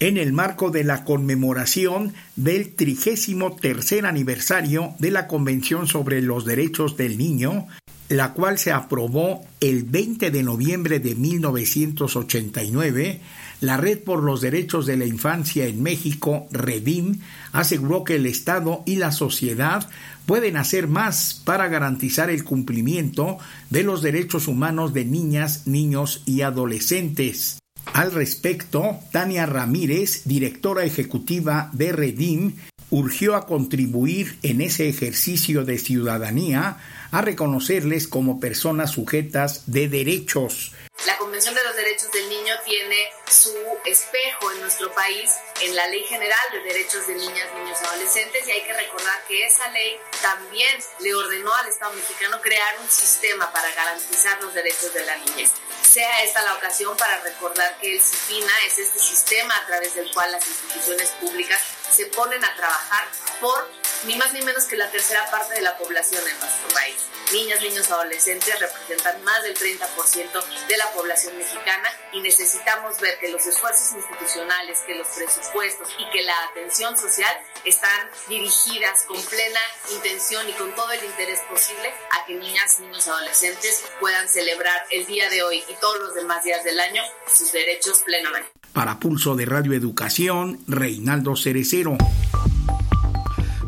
En 0.00 0.16
el 0.16 0.32
marco 0.32 0.70
de 0.70 0.84
la 0.84 1.04
conmemoración 1.04 2.14
del 2.36 2.74
trigésimo 2.74 3.56
tercer 3.56 4.06
aniversario 4.06 4.94
de 5.00 5.10
la 5.10 5.26
Convención 5.26 5.88
sobre 5.88 6.22
los 6.22 6.44
Derechos 6.44 6.96
del 6.96 7.18
Niño, 7.18 7.66
la 8.08 8.32
cual 8.32 8.58
se 8.58 8.72
aprobó 8.72 9.44
el 9.60 9.84
20 9.84 10.30
de 10.30 10.42
noviembre 10.42 10.98
de 10.98 11.14
1989, 11.14 13.20
la 13.60 13.76
Red 13.76 14.00
por 14.00 14.22
los 14.22 14.40
Derechos 14.40 14.86
de 14.86 14.96
la 14.96 15.04
Infancia 15.04 15.66
en 15.66 15.82
México, 15.82 16.48
REDIM, 16.50 17.20
aseguró 17.52 18.04
que 18.04 18.14
el 18.14 18.26
Estado 18.26 18.82
y 18.86 18.96
la 18.96 19.12
sociedad 19.12 19.88
pueden 20.26 20.56
hacer 20.56 20.88
más 20.88 21.42
para 21.44 21.68
garantizar 21.68 22.30
el 22.30 22.44
cumplimiento 22.44 23.38
de 23.70 23.82
los 23.82 24.00
derechos 24.00 24.46
humanos 24.46 24.94
de 24.94 25.04
niñas, 25.04 25.66
niños 25.66 26.22
y 26.24 26.42
adolescentes. 26.42 27.58
Al 27.92 28.12
respecto, 28.12 29.00
Tania 29.10 29.46
Ramírez, 29.46 30.22
directora 30.24 30.84
ejecutiva 30.84 31.70
de 31.72 31.92
REDIM, 31.92 32.52
urgió 32.90 33.34
a 33.34 33.46
contribuir 33.46 34.38
en 34.42 34.60
ese 34.60 34.88
ejercicio 34.88 35.64
de 35.64 35.78
ciudadanía 35.78 36.78
a 37.10 37.22
reconocerles 37.22 38.08
como 38.08 38.40
personas 38.40 38.90
sujetas 38.92 39.64
de 39.66 39.88
derechos 39.88 40.72
La 41.06 41.16
Convención 41.16 41.54
de 41.54 41.64
los 41.64 41.76
Derechos 41.76 42.10
del 42.12 42.28
Niño 42.28 42.54
tiene 42.64 43.10
su 43.30 43.54
espejo 43.84 44.52
en 44.52 44.60
nuestro 44.60 44.92
país 44.92 45.30
en 45.60 45.74
la 45.76 45.86
Ley 45.86 46.02
General 46.04 46.40
de 46.52 46.60
Derechos 46.60 47.06
de 47.06 47.14
Niñas, 47.14 47.46
Niños 47.54 47.78
y 47.80 47.86
Adolescentes 47.86 48.48
y 48.48 48.50
hay 48.50 48.62
que 48.62 48.72
recordar 48.72 49.24
que 49.26 49.46
esa 49.46 49.68
ley 49.70 49.98
también 50.20 50.76
le 51.00 51.14
ordenó 51.14 51.54
al 51.54 51.68
Estado 51.68 51.92
mexicano 51.94 52.40
crear 52.40 52.80
un 52.80 52.88
sistema 52.88 53.52
para 53.52 53.72
garantizar 53.74 54.42
los 54.42 54.52
derechos 54.54 54.92
de 54.92 55.06
la 55.06 55.16
niñez. 55.18 55.52
Sea 55.82 56.24
esta 56.24 56.42
la 56.42 56.54
ocasión 56.54 56.96
para 56.96 57.20
recordar 57.20 57.78
que 57.80 57.94
el 57.94 58.02
CIPINA 58.02 58.52
es 58.66 58.78
este 58.78 58.98
sistema 58.98 59.56
a 59.56 59.66
través 59.66 59.94
del 59.94 60.10
cual 60.12 60.32
las 60.32 60.46
instituciones 60.46 61.10
públicas 61.20 61.60
se 61.90 62.06
ponen 62.06 62.44
a 62.44 62.54
trabajar 62.56 63.08
por 63.40 63.70
ni 64.06 64.16
más 64.16 64.32
ni 64.32 64.42
menos 64.42 64.64
que 64.64 64.76
la 64.76 64.90
tercera 64.90 65.28
parte 65.30 65.54
de 65.54 65.62
la 65.62 65.76
población 65.76 66.22
en 66.26 66.38
nuestro 66.38 66.68
país. 66.74 66.96
Niñas, 67.32 67.60
niños, 67.60 67.90
adolescentes 67.90 68.58
representan 68.58 69.22
más 69.22 69.42
del 69.42 69.54
30% 69.54 70.66
de 70.68 70.76
la 70.76 70.90
población 70.92 71.36
mexicana 71.36 71.88
y 72.12 72.20
necesitamos 72.20 72.98
ver 73.00 73.18
que 73.18 73.28
los 73.28 73.46
esfuerzos 73.46 73.92
institucionales, 73.96 74.78
que 74.86 74.94
los 74.94 75.06
presupuestos 75.08 75.88
y 75.98 76.10
que 76.10 76.22
la 76.22 76.34
atención 76.50 76.96
social 76.96 77.34
están 77.64 78.08
dirigidas 78.28 79.02
con 79.02 79.20
plena 79.22 79.60
intención 79.92 80.48
y 80.48 80.52
con 80.52 80.74
todo 80.74 80.90
el 80.92 81.04
interés 81.04 81.40
posible 81.50 81.92
a 82.12 82.24
que 82.26 82.34
niñas, 82.34 82.80
niños, 82.80 83.06
adolescentes 83.08 83.84
puedan 84.00 84.28
celebrar 84.28 84.86
el 84.90 85.04
día 85.04 85.28
de 85.28 85.42
hoy 85.42 85.62
y 85.68 85.74
todos 85.80 85.98
los 86.00 86.14
demás 86.14 86.44
días 86.44 86.64
del 86.64 86.80
año 86.80 87.02
sus 87.26 87.52
derechos 87.52 87.98
plenamente. 88.00 88.50
Para 88.72 88.98
Pulso 88.98 89.34
de 89.34 89.44
Radio 89.44 89.74
Educación, 89.74 90.60
Reinaldo 90.66 91.36
Cerecero. 91.36 91.98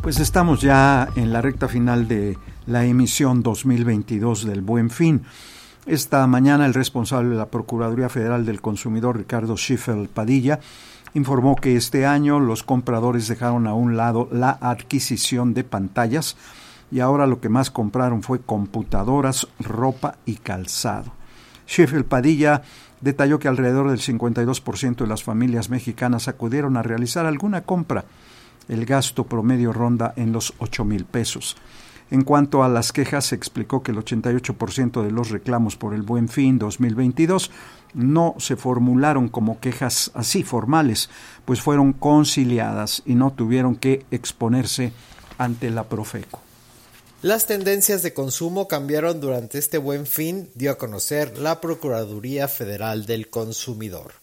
Pues 0.02 0.18
estamos 0.18 0.62
ya 0.62 1.10
en 1.14 1.30
la 1.30 1.42
recta 1.42 1.68
final 1.68 2.08
de 2.08 2.38
la 2.66 2.86
emisión 2.86 3.42
2022 3.42 4.46
del 4.46 4.62
Buen 4.62 4.88
Fin. 4.88 5.20
Esta 5.84 6.26
mañana 6.26 6.64
el 6.64 6.72
responsable 6.72 7.28
de 7.28 7.36
la 7.36 7.50
Procuraduría 7.50 8.08
Federal 8.08 8.46
del 8.46 8.62
Consumidor, 8.62 9.18
Ricardo 9.18 9.58
Schiffel 9.58 10.08
Padilla, 10.08 10.58
informó 11.12 11.54
que 11.54 11.76
este 11.76 12.06
año 12.06 12.40
los 12.40 12.62
compradores 12.62 13.28
dejaron 13.28 13.66
a 13.66 13.74
un 13.74 13.98
lado 13.98 14.26
la 14.32 14.56
adquisición 14.62 15.52
de 15.52 15.64
pantallas 15.64 16.34
y 16.90 17.00
ahora 17.00 17.26
lo 17.26 17.42
que 17.42 17.50
más 17.50 17.70
compraron 17.70 18.22
fue 18.22 18.40
computadoras, 18.40 19.48
ropa 19.58 20.16
y 20.24 20.36
calzado. 20.36 21.12
Schiffel 21.68 22.06
Padilla 22.06 22.62
detalló 23.02 23.38
que 23.38 23.48
alrededor 23.48 23.90
del 23.90 24.00
52% 24.00 24.96
de 24.96 25.06
las 25.06 25.22
familias 25.22 25.68
mexicanas 25.68 26.26
acudieron 26.26 26.78
a 26.78 26.82
realizar 26.82 27.26
alguna 27.26 27.60
compra 27.64 28.06
el 28.70 28.86
gasto 28.86 29.24
promedio 29.24 29.72
ronda 29.72 30.14
en 30.16 30.32
los 30.32 30.54
8 30.58 30.84
mil 30.84 31.04
pesos. 31.04 31.56
En 32.10 32.24
cuanto 32.24 32.64
a 32.64 32.68
las 32.68 32.92
quejas, 32.92 33.26
se 33.26 33.36
explicó 33.36 33.82
que 33.82 33.92
el 33.92 33.98
88% 33.98 35.02
de 35.02 35.12
los 35.12 35.30
reclamos 35.30 35.76
por 35.76 35.94
el 35.94 36.02
Buen 36.02 36.28
Fin 36.28 36.58
2022 36.58 37.50
no 37.94 38.34
se 38.38 38.56
formularon 38.56 39.28
como 39.28 39.60
quejas 39.60 40.10
así 40.14 40.42
formales, 40.42 41.10
pues 41.44 41.60
fueron 41.60 41.92
conciliadas 41.92 43.02
y 43.06 43.14
no 43.14 43.32
tuvieron 43.32 43.76
que 43.76 44.04
exponerse 44.10 44.92
ante 45.38 45.70
la 45.70 45.84
Profeco. 45.84 46.40
Las 47.22 47.46
tendencias 47.46 48.02
de 48.02 48.14
consumo 48.14 48.66
cambiaron 48.66 49.20
durante 49.20 49.58
este 49.58 49.78
buen 49.78 50.06
fin, 50.06 50.48
dio 50.54 50.72
a 50.72 50.78
conocer 50.78 51.38
la 51.38 51.60
Procuraduría 51.60 52.48
Federal 52.48 53.04
del 53.04 53.28
Consumidor. 53.28 54.19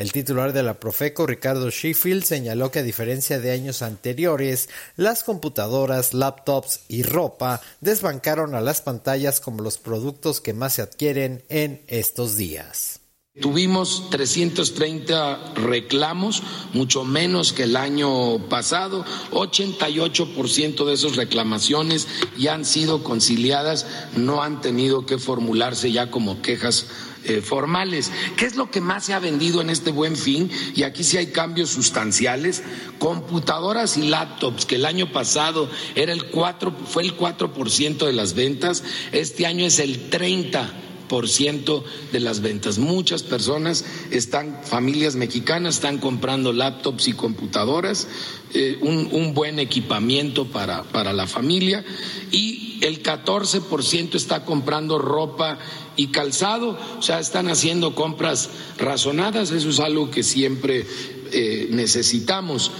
El 0.00 0.12
titular 0.12 0.54
de 0.54 0.62
la 0.62 0.80
Profeco, 0.80 1.26
Ricardo 1.26 1.68
Sheffield, 1.68 2.24
señaló 2.24 2.70
que 2.70 2.78
a 2.78 2.82
diferencia 2.82 3.38
de 3.38 3.50
años 3.50 3.82
anteriores, 3.82 4.70
las 4.96 5.24
computadoras, 5.24 6.14
laptops 6.14 6.80
y 6.88 7.02
ropa 7.02 7.60
desbancaron 7.82 8.54
a 8.54 8.62
las 8.62 8.80
pantallas 8.80 9.42
como 9.42 9.62
los 9.62 9.76
productos 9.76 10.40
que 10.40 10.54
más 10.54 10.72
se 10.72 10.80
adquieren 10.80 11.44
en 11.50 11.82
estos 11.86 12.38
días. 12.38 13.00
Tuvimos 13.42 14.08
330 14.10 15.52
reclamos, 15.54 16.42
mucho 16.72 17.04
menos 17.04 17.52
que 17.52 17.64
el 17.64 17.76
año 17.76 18.48
pasado. 18.48 19.04
88% 19.32 20.84
de 20.86 20.94
esas 20.94 21.16
reclamaciones 21.16 22.08
ya 22.38 22.54
han 22.54 22.64
sido 22.64 23.04
conciliadas, 23.04 23.86
no 24.16 24.42
han 24.42 24.62
tenido 24.62 25.04
que 25.04 25.18
formularse 25.18 25.92
ya 25.92 26.10
como 26.10 26.40
quejas 26.40 26.86
eh, 27.24 27.42
formales. 27.42 28.10
¿Qué 28.36 28.46
es 28.46 28.56
lo 28.56 28.70
que 28.70 28.80
más 28.80 29.04
se 29.04 29.12
ha 29.12 29.18
vendido 29.18 29.60
en 29.60 29.68
este 29.70 29.90
buen 29.90 30.16
fin? 30.16 30.50
Y 30.74 30.84
aquí 30.84 31.04
sí 31.04 31.16
hay 31.18 31.26
cambios 31.28 31.70
sustanciales. 31.70 32.62
Computadoras 32.98 33.96
y 33.96 34.08
laptops, 34.08 34.64
que 34.64 34.76
el 34.76 34.86
año 34.86 35.12
pasado 35.12 35.68
era 35.94 36.12
el 36.12 36.26
4, 36.26 36.74
fue 36.86 37.02
el 37.02 37.16
4% 37.16 38.06
de 38.06 38.12
las 38.12 38.34
ventas, 38.34 38.82
este 39.12 39.46
año 39.46 39.66
es 39.66 39.78
el 39.78 40.10
30% 40.10 41.84
de 42.12 42.20
las 42.20 42.40
ventas. 42.40 42.78
Muchas 42.78 43.22
personas 43.22 43.84
están, 44.10 44.60
familias 44.64 45.16
mexicanas, 45.16 45.74
están 45.76 45.98
comprando 45.98 46.52
laptops 46.52 47.08
y 47.08 47.12
computadoras, 47.12 48.08
eh, 48.54 48.78
un, 48.80 49.08
un, 49.12 49.34
buen 49.34 49.58
equipamiento 49.58 50.46
para, 50.46 50.84
para 50.84 51.12
la 51.12 51.26
familia 51.26 51.84
y 52.30 52.69
el 52.80 53.02
14% 53.02 54.14
está 54.14 54.44
comprando 54.44 54.98
ropa 54.98 55.58
y 55.96 56.08
calzado, 56.08 56.78
o 56.98 57.02
sea, 57.02 57.20
están 57.20 57.48
haciendo 57.48 57.94
compras 57.94 58.50
razonadas, 58.78 59.50
eso 59.50 59.70
es 59.70 59.80
algo 59.80 60.10
que 60.10 60.22
siempre 60.22 60.86
eh, 61.32 61.68
necesitamos. 61.70 62.72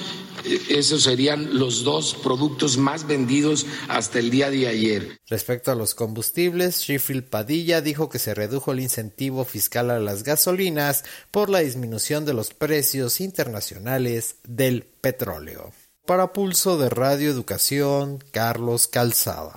Eh, 0.45 0.61
esos 0.71 1.03
serían 1.03 1.59
los 1.59 1.85
dos 1.85 2.15
productos 2.15 2.79
más 2.79 3.07
vendidos 3.07 3.67
hasta 3.89 4.19
el 4.19 4.31
día 4.31 4.51
de 4.51 4.69
ayer. 4.69 5.19
Respecto 5.29 5.71
a 5.71 5.75
los 5.75 5.95
combustibles, 5.95 6.81
Sheffield 6.81 7.25
Padilla 7.25 7.81
dijo 7.81 8.09
que 8.09 8.19
se 8.19 8.35
redujo 8.35 8.73
el 8.73 8.81
incentivo 8.81 9.45
fiscal 9.45 9.91
a 9.91 9.99
las 9.99 10.23
gasolinas 10.23 11.05
por 11.31 11.51
la 11.51 11.61
disminución 11.61 12.25
de 12.25 12.35
los 12.35 12.55
precios 12.55 13.21
internacionales 13.21 14.37
del 14.45 14.85
petróleo. 15.01 15.73
Para 16.07 16.33
Pulso 16.33 16.77
de 16.77 16.89
Radio 16.89 17.31
Educación, 17.31 18.19
Carlos 18.33 18.89
Calzada. 18.89 19.55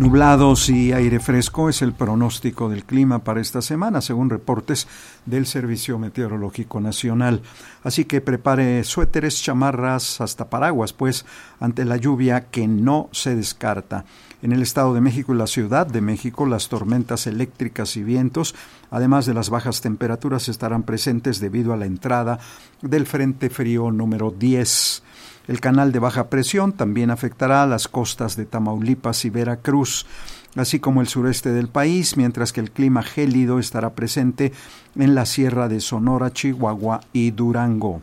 Nublados 0.00 0.70
y 0.70 0.94
aire 0.94 1.20
fresco 1.20 1.68
es 1.68 1.82
el 1.82 1.92
pronóstico 1.92 2.70
del 2.70 2.84
clima 2.84 3.18
para 3.18 3.42
esta 3.42 3.60
semana, 3.60 4.00
según 4.00 4.30
reportes 4.30 4.88
del 5.26 5.44
Servicio 5.44 5.98
Meteorológico 5.98 6.80
Nacional. 6.80 7.42
Así 7.84 8.06
que 8.06 8.22
prepare 8.22 8.82
suéteres, 8.84 9.42
chamarras, 9.42 10.22
hasta 10.22 10.48
paraguas, 10.48 10.94
pues, 10.94 11.26
ante 11.60 11.84
la 11.84 11.98
lluvia 11.98 12.46
que 12.46 12.66
no 12.66 13.10
se 13.12 13.36
descarta. 13.36 14.06
En 14.40 14.52
el 14.52 14.62
Estado 14.62 14.94
de 14.94 15.02
México 15.02 15.34
y 15.34 15.36
la 15.36 15.46
Ciudad 15.46 15.86
de 15.86 16.00
México, 16.00 16.46
las 16.46 16.70
tormentas 16.70 17.26
eléctricas 17.26 17.94
y 17.98 18.02
vientos, 18.02 18.54
además 18.90 19.26
de 19.26 19.34
las 19.34 19.50
bajas 19.50 19.82
temperaturas, 19.82 20.48
estarán 20.48 20.84
presentes 20.84 21.40
debido 21.40 21.74
a 21.74 21.76
la 21.76 21.84
entrada 21.84 22.38
del 22.80 23.04
Frente 23.04 23.50
Frío 23.50 23.90
número 23.90 24.30
10. 24.30 25.02
El 25.50 25.60
canal 25.60 25.90
de 25.90 25.98
baja 25.98 26.28
presión 26.28 26.72
también 26.72 27.10
afectará 27.10 27.64
a 27.64 27.66
las 27.66 27.88
costas 27.88 28.36
de 28.36 28.44
Tamaulipas 28.44 29.24
y 29.24 29.30
Veracruz, 29.30 30.06
así 30.54 30.78
como 30.78 31.00
el 31.00 31.08
sureste 31.08 31.50
del 31.50 31.66
país, 31.66 32.16
mientras 32.16 32.52
que 32.52 32.60
el 32.60 32.70
clima 32.70 33.02
gélido 33.02 33.58
estará 33.58 33.90
presente 33.90 34.52
en 34.94 35.16
la 35.16 35.26
sierra 35.26 35.68
de 35.68 35.80
Sonora, 35.80 36.32
Chihuahua 36.32 37.00
y 37.12 37.32
Durango. 37.32 38.00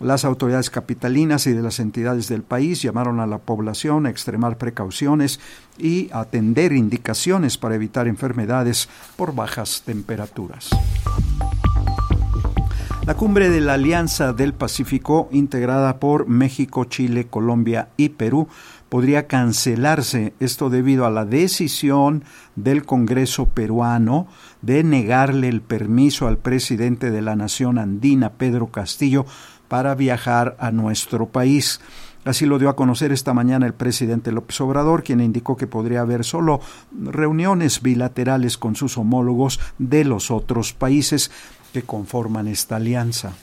Las 0.00 0.24
autoridades 0.24 0.70
capitalinas 0.70 1.46
y 1.46 1.52
de 1.52 1.60
las 1.60 1.80
entidades 1.80 2.28
del 2.28 2.42
país 2.42 2.80
llamaron 2.80 3.20
a 3.20 3.26
la 3.26 3.36
población 3.36 4.06
a 4.06 4.10
extremar 4.10 4.56
precauciones 4.56 5.38
y 5.76 6.08
atender 6.14 6.72
indicaciones 6.72 7.58
para 7.58 7.74
evitar 7.74 8.08
enfermedades 8.08 8.88
por 9.16 9.34
bajas 9.34 9.82
temperaturas. 9.84 10.70
La 13.06 13.14
cumbre 13.14 13.50
de 13.50 13.60
la 13.60 13.74
Alianza 13.74 14.32
del 14.32 14.52
Pacífico, 14.52 15.28
integrada 15.30 16.00
por 16.00 16.26
México, 16.26 16.86
Chile, 16.86 17.28
Colombia 17.28 17.88
y 17.96 18.08
Perú, 18.08 18.48
podría 18.88 19.28
cancelarse, 19.28 20.34
esto 20.40 20.70
debido 20.70 21.06
a 21.06 21.10
la 21.10 21.24
decisión 21.24 22.24
del 22.56 22.84
Congreso 22.84 23.46
peruano 23.46 24.26
de 24.60 24.82
negarle 24.82 25.48
el 25.48 25.60
permiso 25.60 26.26
al 26.26 26.38
presidente 26.38 27.12
de 27.12 27.22
la 27.22 27.36
nación 27.36 27.78
andina, 27.78 28.32
Pedro 28.32 28.72
Castillo, 28.72 29.24
para 29.68 29.94
viajar 29.94 30.56
a 30.58 30.72
nuestro 30.72 31.26
país. 31.26 31.80
Así 32.24 32.44
lo 32.44 32.58
dio 32.58 32.68
a 32.68 32.74
conocer 32.74 33.12
esta 33.12 33.32
mañana 33.32 33.66
el 33.66 33.74
presidente 33.74 34.32
López 34.32 34.60
Obrador, 34.60 35.04
quien 35.04 35.20
indicó 35.20 35.56
que 35.56 35.68
podría 35.68 36.00
haber 36.00 36.24
solo 36.24 36.58
reuniones 36.90 37.82
bilaterales 37.82 38.58
con 38.58 38.74
sus 38.74 38.98
homólogos 38.98 39.60
de 39.78 40.04
los 40.04 40.32
otros 40.32 40.72
países 40.72 41.30
que 41.72 41.82
conforman 41.82 42.48
esta 42.48 42.76
alianza. 42.76 43.34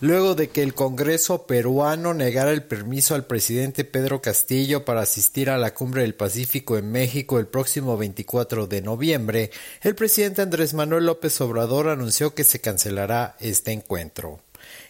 Luego 0.00 0.34
de 0.34 0.50
que 0.50 0.62
el 0.62 0.74
Congreso 0.74 1.46
peruano 1.46 2.12
negara 2.12 2.50
el 2.50 2.62
permiso 2.62 3.14
al 3.14 3.24
presidente 3.24 3.84
Pedro 3.84 4.20
Castillo 4.20 4.84
para 4.84 5.00
asistir 5.00 5.48
a 5.48 5.56
la 5.56 5.72
Cumbre 5.72 6.02
del 6.02 6.14
Pacífico 6.14 6.76
en 6.76 6.92
México 6.92 7.38
el 7.38 7.46
próximo 7.46 7.96
24 7.96 8.66
de 8.66 8.82
noviembre, 8.82 9.50
el 9.80 9.94
presidente 9.94 10.42
Andrés 10.42 10.74
Manuel 10.74 11.06
López 11.06 11.40
Obrador 11.40 11.88
anunció 11.88 12.34
que 12.34 12.44
se 12.44 12.60
cancelará 12.60 13.36
este 13.40 13.72
encuentro. 13.72 14.40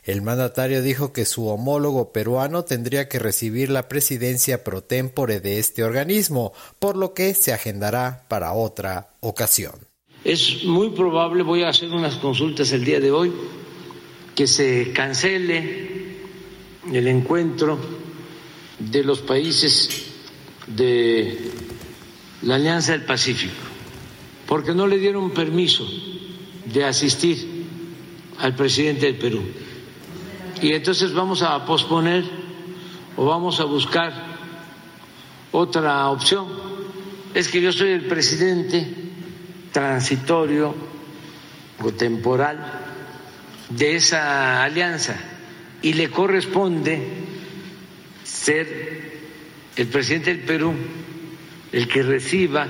El 0.02 0.22
mandatario 0.22 0.82
dijo 0.82 1.12
que 1.12 1.24
su 1.24 1.46
homólogo 1.46 2.12
peruano 2.12 2.64
tendría 2.64 3.08
que 3.08 3.20
recibir 3.20 3.70
la 3.70 3.86
presidencia 3.86 4.64
pro 4.64 4.82
tempore 4.82 5.38
de 5.38 5.60
este 5.60 5.84
organismo, 5.84 6.52
por 6.80 6.96
lo 6.96 7.14
que 7.14 7.32
se 7.34 7.52
agendará 7.52 8.24
para 8.26 8.54
otra 8.54 9.10
ocasión. 9.20 9.86
Es 10.26 10.64
muy 10.64 10.90
probable, 10.90 11.44
voy 11.44 11.62
a 11.62 11.68
hacer 11.68 11.92
unas 11.92 12.16
consultas 12.16 12.72
el 12.72 12.84
día 12.84 12.98
de 12.98 13.12
hoy, 13.12 13.32
que 14.34 14.48
se 14.48 14.90
cancele 14.92 16.16
el 16.92 17.06
encuentro 17.06 17.78
de 18.80 19.04
los 19.04 19.20
países 19.20 20.06
de 20.66 21.52
la 22.42 22.56
Alianza 22.56 22.90
del 22.90 23.04
Pacífico, 23.04 23.54
porque 24.48 24.74
no 24.74 24.88
le 24.88 24.98
dieron 24.98 25.30
permiso 25.30 25.86
de 26.64 26.84
asistir 26.84 27.64
al 28.38 28.56
presidente 28.56 29.06
del 29.06 29.18
Perú. 29.18 29.42
Y 30.60 30.72
entonces 30.72 31.12
vamos 31.12 31.42
a 31.42 31.64
posponer 31.64 32.24
o 33.16 33.26
vamos 33.26 33.60
a 33.60 33.64
buscar 33.64 34.12
otra 35.52 36.10
opción. 36.10 36.48
Es 37.32 37.46
que 37.46 37.60
yo 37.60 37.70
soy 37.70 37.90
el 37.90 38.06
presidente 38.06 39.05
transitorio 39.76 40.74
o 41.84 41.92
temporal 41.92 42.56
de 43.68 43.96
esa 43.96 44.64
alianza 44.64 45.20
y 45.82 45.92
le 45.92 46.08
corresponde 46.08 46.96
ser 48.24 49.12
el 49.76 49.86
presidente 49.88 50.32
del 50.34 50.44
Perú 50.46 50.72
el 51.72 51.88
que 51.88 52.02
reciba 52.02 52.66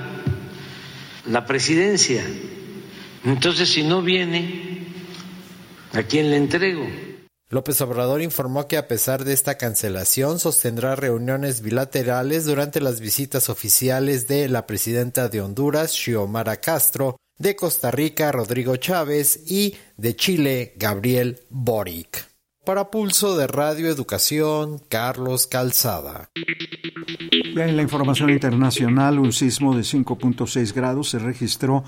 la 1.27 1.45
presidencia. 1.45 2.25
Entonces, 3.23 3.69
si 3.69 3.83
no 3.83 4.01
viene, 4.01 4.79
¿a 5.93 6.03
quién 6.03 6.29
le 6.29 6.35
entrego? 6.35 6.89
López 7.49 7.79
Obrador 7.79 8.21
informó 8.21 8.67
que 8.67 8.75
a 8.75 8.89
pesar 8.89 9.23
de 9.23 9.31
esta 9.31 9.57
cancelación 9.57 10.37
sostendrá 10.37 10.97
reuniones 10.97 11.61
bilaterales 11.61 12.43
durante 12.43 12.81
las 12.81 12.99
visitas 12.99 13.47
oficiales 13.47 14.27
de 14.27 14.49
la 14.49 14.67
presidenta 14.67 15.29
de 15.29 15.39
Honduras, 15.39 15.93
Xiomara 15.93 16.57
Castro, 16.57 17.15
de 17.37 17.55
Costa 17.55 17.89
Rica, 17.89 18.33
Rodrigo 18.33 18.75
Chávez 18.75 19.49
y 19.49 19.75
de 19.95 20.13
Chile, 20.17 20.73
Gabriel 20.75 21.39
Boric. 21.49 22.27
Para 22.65 22.91
Pulso 22.91 23.37
de 23.37 23.47
Radio 23.47 23.87
Educación, 23.87 24.79
Carlos 24.89 25.47
Calzada. 25.47 26.29
en 27.55 27.77
la 27.77 27.81
información 27.81 28.29
internacional, 28.29 29.19
un 29.19 29.31
sismo 29.31 29.73
de 29.73 29.83
5.6 29.83 30.73
grados 30.73 31.11
se 31.11 31.19
registró 31.19 31.85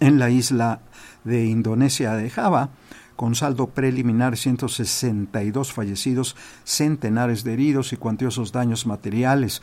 en 0.00 0.18
la 0.18 0.30
isla 0.30 0.80
de 1.22 1.44
Indonesia 1.44 2.14
de 2.14 2.28
Java 2.28 2.70
con 3.20 3.34
saldo 3.34 3.66
preliminar 3.66 4.34
162 4.34 5.74
fallecidos, 5.74 6.36
centenares 6.64 7.44
de 7.44 7.52
heridos 7.52 7.92
y 7.92 7.98
cuantiosos 7.98 8.50
daños 8.50 8.86
materiales, 8.86 9.60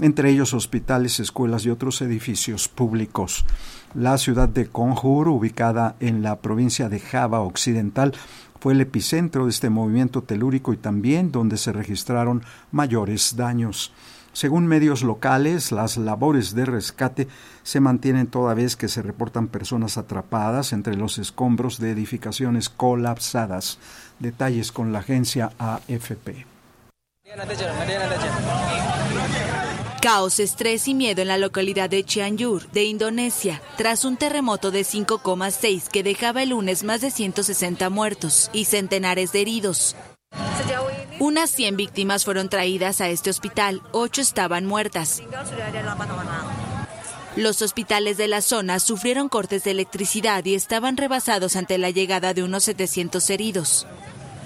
entre 0.00 0.30
ellos 0.30 0.54
hospitales, 0.54 1.20
escuelas 1.20 1.66
y 1.66 1.68
otros 1.68 2.00
edificios 2.00 2.66
públicos. 2.66 3.44
La 3.92 4.16
ciudad 4.16 4.48
de 4.48 4.68
Konjur, 4.68 5.28
ubicada 5.28 5.96
en 6.00 6.22
la 6.22 6.40
provincia 6.40 6.88
de 6.88 6.98
Java 6.98 7.40
Occidental, 7.40 8.14
fue 8.58 8.72
el 8.72 8.80
epicentro 8.80 9.44
de 9.44 9.50
este 9.50 9.68
movimiento 9.68 10.22
telúrico 10.22 10.72
y 10.72 10.78
también 10.78 11.30
donde 11.30 11.58
se 11.58 11.72
registraron 11.72 12.42
mayores 12.72 13.36
daños. 13.36 13.92
Según 14.34 14.66
medios 14.66 15.04
locales, 15.04 15.70
las 15.70 15.96
labores 15.96 16.56
de 16.56 16.66
rescate 16.66 17.28
se 17.62 17.78
mantienen 17.78 18.26
toda 18.26 18.52
vez 18.52 18.74
que 18.74 18.88
se 18.88 19.00
reportan 19.00 19.46
personas 19.46 19.96
atrapadas 19.96 20.72
entre 20.72 20.96
los 20.96 21.18
escombros 21.18 21.78
de 21.78 21.92
edificaciones 21.92 22.68
colapsadas. 22.68 23.78
Detalles 24.18 24.72
con 24.72 24.92
la 24.92 24.98
agencia 24.98 25.52
AFP. 25.58 26.46
Caos, 30.02 30.40
estrés 30.40 30.88
y 30.88 30.94
miedo 30.94 31.22
en 31.22 31.28
la 31.28 31.38
localidad 31.38 31.88
de 31.88 32.02
Cianjur, 32.02 32.68
de 32.72 32.84
Indonesia, 32.84 33.62
tras 33.76 34.04
un 34.04 34.16
terremoto 34.16 34.72
de 34.72 34.82
5,6 34.82 35.88
que 35.88 36.02
dejaba 36.02 36.42
el 36.42 36.50
lunes 36.50 36.82
más 36.82 37.00
de 37.00 37.12
160 37.12 37.88
muertos 37.88 38.50
y 38.52 38.64
centenares 38.64 39.30
de 39.32 39.42
heridos. 39.42 39.94
Unas 41.20 41.50
100 41.50 41.76
víctimas 41.76 42.24
fueron 42.24 42.48
traídas 42.48 43.00
a 43.00 43.08
este 43.08 43.30
hospital, 43.30 43.82
ocho 43.92 44.20
estaban 44.20 44.66
muertas. 44.66 45.22
Los 47.36 47.62
hospitales 47.62 48.16
de 48.16 48.28
la 48.28 48.42
zona 48.42 48.78
sufrieron 48.78 49.28
cortes 49.28 49.64
de 49.64 49.72
electricidad 49.72 50.44
y 50.44 50.54
estaban 50.54 50.96
rebasados 50.96 51.56
ante 51.56 51.78
la 51.78 51.90
llegada 51.90 52.34
de 52.34 52.42
unos 52.42 52.64
700 52.64 53.28
heridos. 53.30 53.86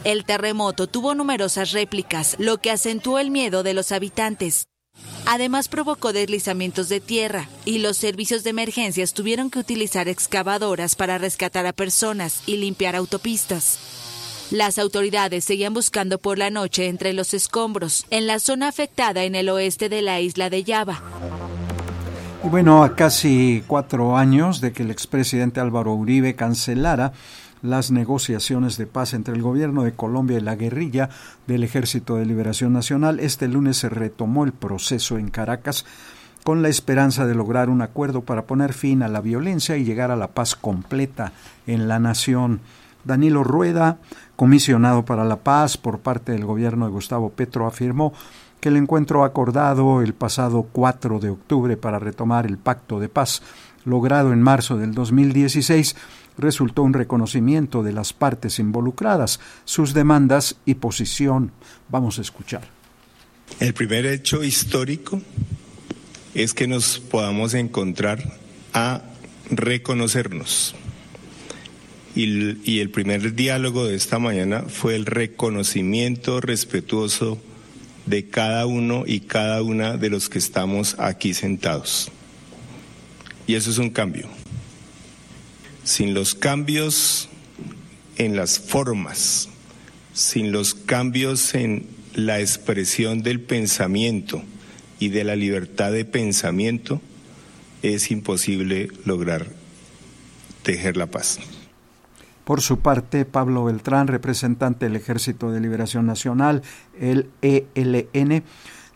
El 0.05 0.25
terremoto 0.25 0.87
tuvo 0.87 1.15
numerosas 1.15 1.73
réplicas, 1.73 2.37
lo 2.39 2.59
que 2.59 2.71
acentuó 2.71 3.19
el 3.19 3.31
miedo 3.31 3.63
de 3.63 3.75
los 3.75 3.93
habitantes. 3.93 4.69
Además 5.27 5.69
provocó 5.69 6.13
deslizamientos 6.13 6.89
de 6.89 7.01
tierra 7.01 7.49
y 7.65 7.79
los 7.79 7.97
servicios 7.97 8.45
de 8.45 8.51
emergencias 8.51 9.13
tuvieron 9.13 9.51
que 9.51 9.59
utilizar 9.59 10.09
excavadoras 10.09 10.97
para 10.97 11.19
rescatar 11.19 11.67
a 11.67 11.73
personas 11.73 12.43
y 12.47 12.57
limpiar 12.57 12.97
autopistas. 12.97 13.79
Las 14.51 14.79
autoridades 14.79 15.45
seguían 15.45 15.75
buscando 15.75 16.19
por 16.19 16.39
la 16.39 16.49
noche 16.49 16.87
entre 16.87 17.13
los 17.13 17.35
escombros, 17.35 18.07
en 18.09 18.27
la 18.27 18.39
zona 18.39 18.69
afectada 18.69 19.25
en 19.25 19.35
el 19.35 19.51
oeste 19.51 19.91
de 19.91 20.01
la 20.01 20.21
isla 20.21 20.49
de 20.49 20.65
Java. 20.65 21.03
Y 22.43 22.49
bueno, 22.49 22.83
a 22.83 22.97
casi 22.97 23.63
cuatro 23.67 24.17
años 24.17 24.63
de 24.63 24.73
que 24.73 24.85
el 24.85 24.91
expresidente 24.91 25.61
Álvaro 25.61 25.93
Uribe 25.93 26.35
cancelara 26.35 27.13
las 27.61 27.91
negociaciones 27.91 28.79
de 28.79 28.87
paz 28.87 29.13
entre 29.13 29.35
el 29.35 29.43
gobierno 29.43 29.83
de 29.83 29.93
Colombia 29.93 30.39
y 30.39 30.43
la 30.43 30.57
guerrilla 30.57 31.11
del 31.47 31.63
Ejército 31.63 32.17
de 32.17 32.25
Liberación 32.25 32.73
Nacional, 32.73 33.21
este 33.21 33.49
lunes 33.49 33.77
se 33.77 33.91
retomó 33.91 34.45
el 34.45 34.53
proceso 34.53 35.19
en 35.19 35.29
Caracas 35.29 35.85
con 36.43 36.63
la 36.63 36.71
esperanza 36.71 37.27
de 37.27 37.35
lograr 37.35 37.69
un 37.69 37.83
acuerdo 37.83 38.23
para 38.23 38.47
poner 38.47 38.73
fin 38.73 39.03
a 39.03 39.09
la 39.09 39.21
violencia 39.21 39.77
y 39.77 39.85
llegar 39.85 40.11
a 40.11 40.17
la 40.17 40.29
paz 40.29 40.55
completa 40.55 41.33
en 41.67 41.89
la 41.89 41.99
nación. 41.99 42.61
Danilo 43.05 43.45
Rueda, 43.45 43.99
comisionado 44.37 45.05
para 45.05 45.25
la 45.25 45.37
paz 45.37 45.77
por 45.77 46.01
parte 46.01 46.33
del 46.33 46.45
gobierno 46.45 46.87
de 46.87 46.93
Gustavo 46.93 47.31
Petro, 47.31 47.67
afirmó 47.67 48.13
que 48.61 48.69
el 48.69 48.77
encuentro 48.77 49.25
acordado 49.25 50.03
el 50.03 50.15
pasado 50.15 50.67
4 50.73 51.21
de 51.21 51.31
octubre 51.31 51.77
para 51.77 51.99
retomar 51.99 52.47
el 52.47 52.59
pacto 52.59 52.99
de 53.01 53.09
paz, 53.09 53.43
logrado 53.85 54.33
en 54.33 54.43
marzo 54.43 54.77
del 54.77 54.95
2016, 54.95 55.97
resultó 56.37 56.83
un 56.83 56.93
reconocimiento 56.93 57.83
de 57.83 57.93
las 57.93 58.13
partes 58.13 58.59
involucradas, 58.59 59.41
sus 59.65 59.95
demandas 59.95 60.57
y 60.65 60.75
posición. 60.75 61.53
Vamos 61.89 62.19
a 62.19 62.23
escuchar. 62.23 62.63
El 63.61 63.75
primer 63.75 64.07
hecho 64.07 64.45
histórico 64.45 65.21
es 66.35 66.55
que 66.55 66.69
nos 66.69 66.99
podamos 67.01 67.55
encontrar 67.55 68.23
a 68.73 69.03
reconocernos 69.51 70.75
y, 72.19 72.81
el 72.81 72.91
primer 72.91 73.37
diálogo 73.37 73.87
de 73.87 73.95
esta 73.95 74.19
mañana 74.19 74.63
fue 74.63 74.97
el 74.97 75.07
reconocimiento 75.07 76.41
respetuoso 76.41 77.41
de 78.07 78.29
cada 78.29 78.67
uno 78.67 79.05
y 79.07 79.21
cada 79.21 79.63
una 79.63 79.97
de 79.97 80.11
los 80.11 80.29
que 80.29 80.39
estamos 80.39 80.97
aquí 80.99 81.33
sentados. 81.33 82.11
Y 83.47 83.55
eso 83.55 83.71
es 83.71 83.79
un 83.79 83.91
cambio. 83.91 84.29
Sin 85.85 86.13
los 86.13 86.35
cambios 86.35 87.29
en 88.17 88.35
las 88.35 88.59
formas, 88.59 89.49
sin 90.13 90.51
los 90.51 90.75
cambios 90.75 91.55
en 91.55 91.87
la 92.15 92.41
expresión 92.41 93.23
del 93.23 93.41
pensamiento 93.41 94.43
y 94.99 95.11
de 95.11 95.23
la 95.23 95.37
libertad 95.37 95.93
de 95.93 96.05
pensamiento, 96.05 97.01
es 97.83 98.11
imposible 98.11 98.89
lograr 99.05 99.53
tejer 100.65 100.97
la 100.97 101.07
paz. 101.07 101.39
Por 102.49 102.63
su 102.63 102.79
parte, 102.79 103.27
Pablo 103.27 103.65
Beltrán, 103.65 104.07
representante 104.07 104.87
del 104.87 104.97
Ejército 104.97 105.51
de 105.51 105.61
Liberación 105.61 106.07
Nacional, 106.07 106.63
el 106.99 107.29
ELN, 107.43 108.43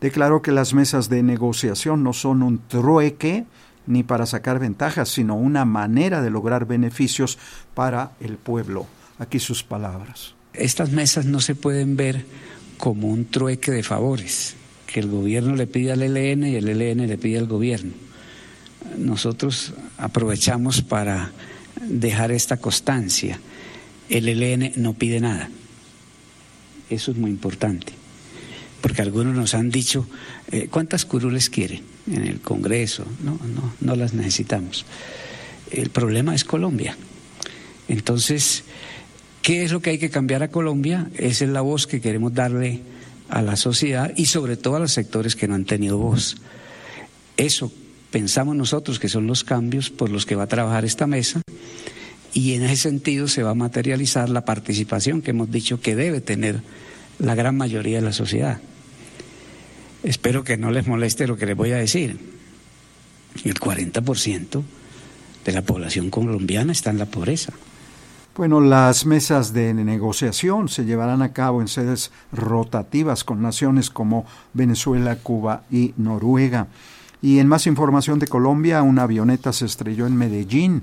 declaró 0.01 0.41
que 0.41 0.53
las 0.53 0.73
mesas 0.73 1.11
de 1.11 1.23
negociación 1.23 2.03
no 2.03 2.15
son 2.15 2.43
un 2.43 2.67
trueque 2.67 3.45
ni 3.87 4.05
para 4.05 4.25
sacar 4.25 4.59
ventajas, 4.59 5.11
sino 5.11 5.35
una 5.37 5.67
manera 5.67 6.23
de 6.23 6.31
lograr 6.31 6.65
beneficios 6.65 7.38
para 7.75 8.12
el 8.21 8.38
pueblo. 8.38 8.87
Aquí 9.19 9.38
sus 9.38 9.62
palabras. 9.62 10.35
Estas 10.55 10.91
mesas 10.91 11.27
no 11.27 11.38
se 11.38 11.55
pueden 11.55 11.95
ver 11.95 12.25
como 12.79 13.09
un 13.09 13.27
trueque 13.27 13.71
de 13.71 13.83
favores, 13.83 14.57
que 14.87 15.01
el 15.01 15.11
gobierno 15.11 15.57
le 15.57 15.67
pide 15.67 15.93
al 15.93 16.01
ELN 16.01 16.47
y 16.47 16.57
el 16.57 16.69
ELN 16.71 17.07
le 17.07 17.19
pide 17.19 17.37
al 17.37 17.49
gobierno. 17.49 17.93
Nosotros 18.97 19.75
aprovechamos 19.99 20.81
para 20.81 21.33
dejar 21.88 22.33
esta 22.33 22.57
constancia. 22.57 23.38
El 24.09 24.29
ELN 24.29 24.73
no 24.77 24.95
pide 24.95 25.21
nada. 25.21 25.51
Eso 26.90 27.11
es 27.11 27.16
muy 27.16 27.31
importante. 27.31 27.92
Porque 28.81 29.03
algunos 29.03 29.35
nos 29.35 29.55
han 29.55 29.71
dicho, 29.71 30.07
eh, 30.51 30.68
¿cuántas 30.71 31.05
curules 31.05 31.49
quieren 31.49 31.83
en 32.11 32.27
el 32.27 32.40
Congreso? 32.40 33.07
No, 33.23 33.38
no, 33.55 33.75
no 33.81 33.97
las 33.97 34.12
necesitamos. 34.12 34.85
El 35.71 35.90
problema 35.90 36.35
es 36.35 36.45
Colombia. 36.45 36.97
Entonces, 37.88 38.64
¿qué 39.40 39.64
es 39.64 39.73
lo 39.73 39.81
que 39.81 39.90
hay 39.90 39.99
que 39.99 40.11
cambiar 40.11 40.42
a 40.42 40.49
Colombia? 40.49 41.09
Esa 41.14 41.45
es 41.45 41.51
la 41.51 41.61
voz 41.61 41.87
que 41.87 42.01
queremos 42.01 42.35
darle 42.35 42.81
a 43.29 43.40
la 43.40 43.57
sociedad 43.57 44.12
y 44.16 44.27
sobre 44.27 44.57
todo 44.57 44.77
a 44.77 44.81
los 44.81 44.92
sectores 44.92 45.37
que 45.37 45.49
no 45.49 45.55
han 45.55 45.64
tenido 45.64 45.97
voz. 45.97 46.37
Eso 47.37 47.73
pensamos 48.12 48.55
nosotros 48.55 49.01
que 49.01 49.09
son 49.09 49.27
los 49.27 49.42
cambios 49.42 49.90
por 49.90 50.11
los 50.11 50.27
que 50.27 50.37
va 50.37 50.44
a 50.44 50.48
trabajar 50.48 50.85
esta 50.85 51.09
mesa 51.09 51.42
y 52.33 52.55
en 52.55 52.62
ese 52.62 52.77
sentido 52.77 53.27
se 53.27 53.42
va 53.42 53.51
a 53.51 53.55
materializar 53.55 54.29
la 54.29 54.44
participación 54.44 55.22
que 55.22 55.31
hemos 55.33 55.51
dicho 55.51 55.81
que 55.81 55.96
debe 55.96 56.20
tener 56.20 56.62
la 57.18 57.35
gran 57.35 57.57
mayoría 57.57 57.98
de 57.98 58.05
la 58.05 58.12
sociedad. 58.12 58.61
Espero 60.03 60.44
que 60.44 60.57
no 60.57 60.70
les 60.70 60.87
moleste 60.87 61.27
lo 61.27 61.37
que 61.37 61.46
les 61.46 61.57
voy 61.57 61.72
a 61.72 61.77
decir. 61.77 62.18
El 63.44 63.55
40% 63.55 64.62
de 65.44 65.53
la 65.53 65.62
población 65.62 66.11
colombiana 66.11 66.72
está 66.72 66.90
en 66.90 66.98
la 66.98 67.07
pobreza. 67.07 67.53
Bueno, 68.35 68.61
las 68.61 69.05
mesas 69.05 69.53
de 69.53 69.75
negociación 69.75 70.68
se 70.68 70.85
llevarán 70.85 71.22
a 71.22 71.33
cabo 71.33 71.61
en 71.61 71.68
sedes 71.68 72.11
rotativas 72.33 73.25
con 73.25 73.42
naciones 73.42 73.90
como 73.90 74.25
Venezuela, 74.55 75.16
Cuba 75.16 75.64
y 75.70 75.92
Noruega. 75.98 76.68
Y 77.22 77.38
en 77.38 77.46
más 77.46 77.68
información 77.68 78.18
de 78.18 78.26
Colombia, 78.26 78.82
una 78.82 79.04
avioneta 79.04 79.52
se 79.52 79.64
estrelló 79.64 80.06
en 80.08 80.16
Medellín, 80.16 80.82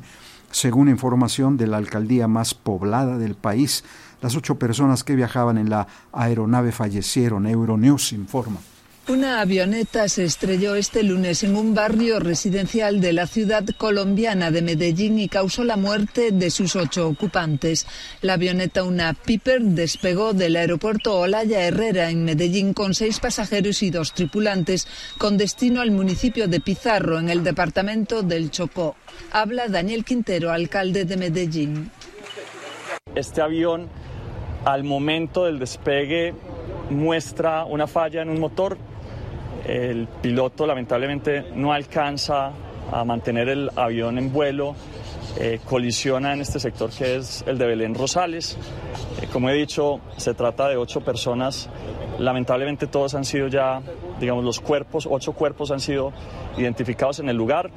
según 0.52 0.88
información 0.88 1.58
de 1.58 1.68
la 1.68 1.78
alcaldía 1.78 2.30
más 2.30 2.54
poblada 2.54 3.18
del 3.18 3.36
país. 3.36 3.84
Las 4.22 4.38
ocho 4.38 4.56
personas 4.56 5.04
que 5.04 5.16
viajaban 5.16 5.58
en 5.58 5.70
la 5.70 5.88
aeronave 6.14 6.72
fallecieron, 6.72 7.46
Euronews 7.46 8.14
informa. 8.14 8.60
Una 9.08 9.42
avioneta 9.42 10.08
se 10.08 10.24
estrelló 10.24 10.76
este 10.76 11.02
lunes 11.02 11.44
en 11.44 11.56
un 11.56 11.74
barrio 11.74 12.20
residencial 12.20 13.02
de 13.02 13.12
la 13.12 13.26
ciudad 13.26 13.66
colombiana 13.76 14.52
de 14.52 14.62
Medellín 14.62 15.18
y 15.18 15.28
causó 15.28 15.64
la 15.64 15.78
muerte 15.78 16.30
de 16.32 16.52
sus 16.52 16.76
ocho 16.76 17.08
ocupantes. 17.08 17.88
La 18.22 18.34
avioneta, 18.34 18.84
una 18.84 19.14
Piper, 19.14 19.62
despegó 19.62 20.34
del 20.34 20.56
aeropuerto 20.56 21.20
Olaya 21.20 21.66
Herrera 21.66 22.12
en 22.12 22.24
Medellín 22.24 22.76
con 22.76 22.94
seis 22.94 23.20
pasajeros 23.20 23.82
y 23.82 23.90
dos 23.90 24.14
tripulantes, 24.14 24.88
con 25.18 25.38
destino 25.38 25.82
al 25.82 25.90
municipio 25.90 26.48
de 26.48 26.60
Pizarro, 26.60 27.18
en 27.18 27.30
el 27.30 27.44
departamento 27.44 28.22
del 28.22 28.52
Chocó. 28.52 28.96
Habla 29.32 29.70
Daniel 29.70 30.06
Quintero, 30.06 30.52
alcalde 30.52 31.06
de 31.06 31.18
Medellín. 31.18 31.90
Este 33.16 33.42
avión, 33.42 33.88
al 34.66 34.84
momento 34.84 35.46
del 35.46 35.58
despegue, 35.58 36.36
muestra 36.92 37.66
una 37.66 37.88
falla 37.88 38.22
en 38.22 38.30
un 38.30 38.40
motor 38.40 38.78
el 39.70 40.08
piloto 40.08 40.66
lamentablemente 40.66 41.46
no 41.54 41.72
alcanza 41.72 42.52
a 42.92 43.04
mantener 43.04 43.50
el 43.50 43.70
avión 43.76 44.18
en 44.18 44.34
vuelo, 44.34 44.76
eh, 45.38 45.60
colisiona 45.64 46.34
en 46.34 46.42
este 46.42 46.60
sector 46.60 46.90
que 46.90 47.18
es 47.18 47.44
el 47.46 47.58
de 47.60 47.68
Belén 47.68 47.94
Rosales. 47.94 48.58
Eh, 49.22 49.28
como 49.32 49.50
he 49.50 49.54
dicho, 49.54 50.00
se 50.18 50.34
trata 50.34 50.68
de 50.68 50.78
ocho 50.78 51.02
personas. 51.02 51.70
Lamentablemente 52.18 52.88
todos 52.88 53.14
han 53.14 53.26
sido 53.26 53.48
ya, 53.48 53.82
digamos, 54.20 54.44
los 54.44 54.60
cuerpos, 54.60 55.08
ocho 55.10 55.34
cuerpos 55.34 55.70
han 55.70 55.80
sido 55.80 56.12
identificados 56.58 57.20
en 57.20 57.30
el 57.30 57.38
lugar. 57.38 57.70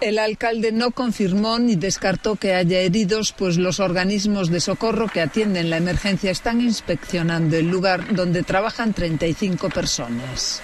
El 0.00 0.18
alcalde 0.18 0.72
no 0.72 0.90
confirmó 0.90 1.58
ni 1.58 1.76
descartó 1.76 2.36
que 2.36 2.54
haya 2.54 2.80
heridos, 2.80 3.32
pues 3.32 3.56
los 3.56 3.80
organismos 3.80 4.50
de 4.50 4.60
socorro 4.60 5.06
que 5.06 5.22
atienden 5.22 5.70
la 5.70 5.78
emergencia 5.78 6.30
están 6.30 6.60
inspeccionando 6.60 7.56
el 7.56 7.70
lugar 7.70 8.14
donde 8.14 8.42
trabajan 8.42 8.92
35 8.92 9.70
personas. 9.70 10.60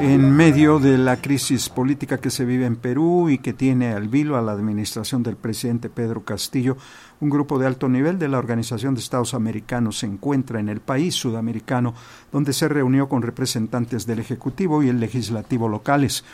En 0.00 0.30
medio 0.30 0.78
de 0.78 0.96
la 0.96 1.16
crisis 1.16 1.68
política 1.68 2.18
que 2.18 2.30
se 2.30 2.44
vive 2.44 2.66
en 2.66 2.76
Perú 2.76 3.30
y 3.30 3.38
que 3.38 3.52
tiene 3.52 3.94
al 3.94 4.06
vilo 4.06 4.36
a 4.36 4.42
la 4.42 4.52
administración 4.52 5.24
del 5.24 5.34
presidente 5.34 5.90
Pedro 5.90 6.24
Castillo, 6.24 6.76
un 7.20 7.30
grupo 7.30 7.58
de 7.58 7.66
alto 7.66 7.88
nivel 7.88 8.16
de 8.16 8.28
la 8.28 8.38
Organización 8.38 8.94
de 8.94 9.00
Estados 9.00 9.34
Americanos 9.34 9.98
se 9.98 10.06
encuentra 10.06 10.60
en 10.60 10.68
el 10.68 10.78
país 10.78 11.16
sudamericano, 11.16 11.94
donde 12.30 12.52
se 12.52 12.68
reunió 12.68 13.08
con 13.08 13.22
representantes 13.22 14.06
del 14.06 14.20
Ejecutivo 14.20 14.84
y 14.84 14.88
el 14.88 15.00
Legislativo 15.00 15.68
locales. 15.68 16.24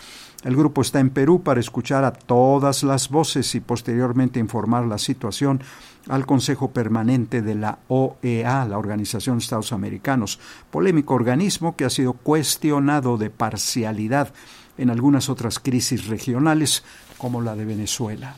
El 0.44 0.56
grupo 0.56 0.82
está 0.82 1.00
en 1.00 1.08
Perú 1.08 1.42
para 1.42 1.58
escuchar 1.58 2.04
a 2.04 2.12
todas 2.12 2.82
las 2.82 3.08
voces 3.08 3.54
y 3.54 3.60
posteriormente 3.60 4.38
informar 4.38 4.84
la 4.84 4.98
situación 4.98 5.62
al 6.06 6.26
Consejo 6.26 6.70
Permanente 6.70 7.40
de 7.40 7.54
la 7.54 7.78
OEA, 7.88 8.66
la 8.66 8.76
Organización 8.76 9.38
de 9.38 9.42
Estados 9.42 9.72
Americanos, 9.72 10.38
polémico 10.70 11.14
organismo 11.14 11.76
que 11.76 11.86
ha 11.86 11.90
sido 11.90 12.12
cuestionado 12.12 13.16
de 13.16 13.30
parcialidad 13.30 14.34
en 14.76 14.90
algunas 14.90 15.30
otras 15.30 15.58
crisis 15.58 16.08
regionales 16.08 16.84
como 17.16 17.40
la 17.40 17.56
de 17.56 17.64
Venezuela. 17.64 18.36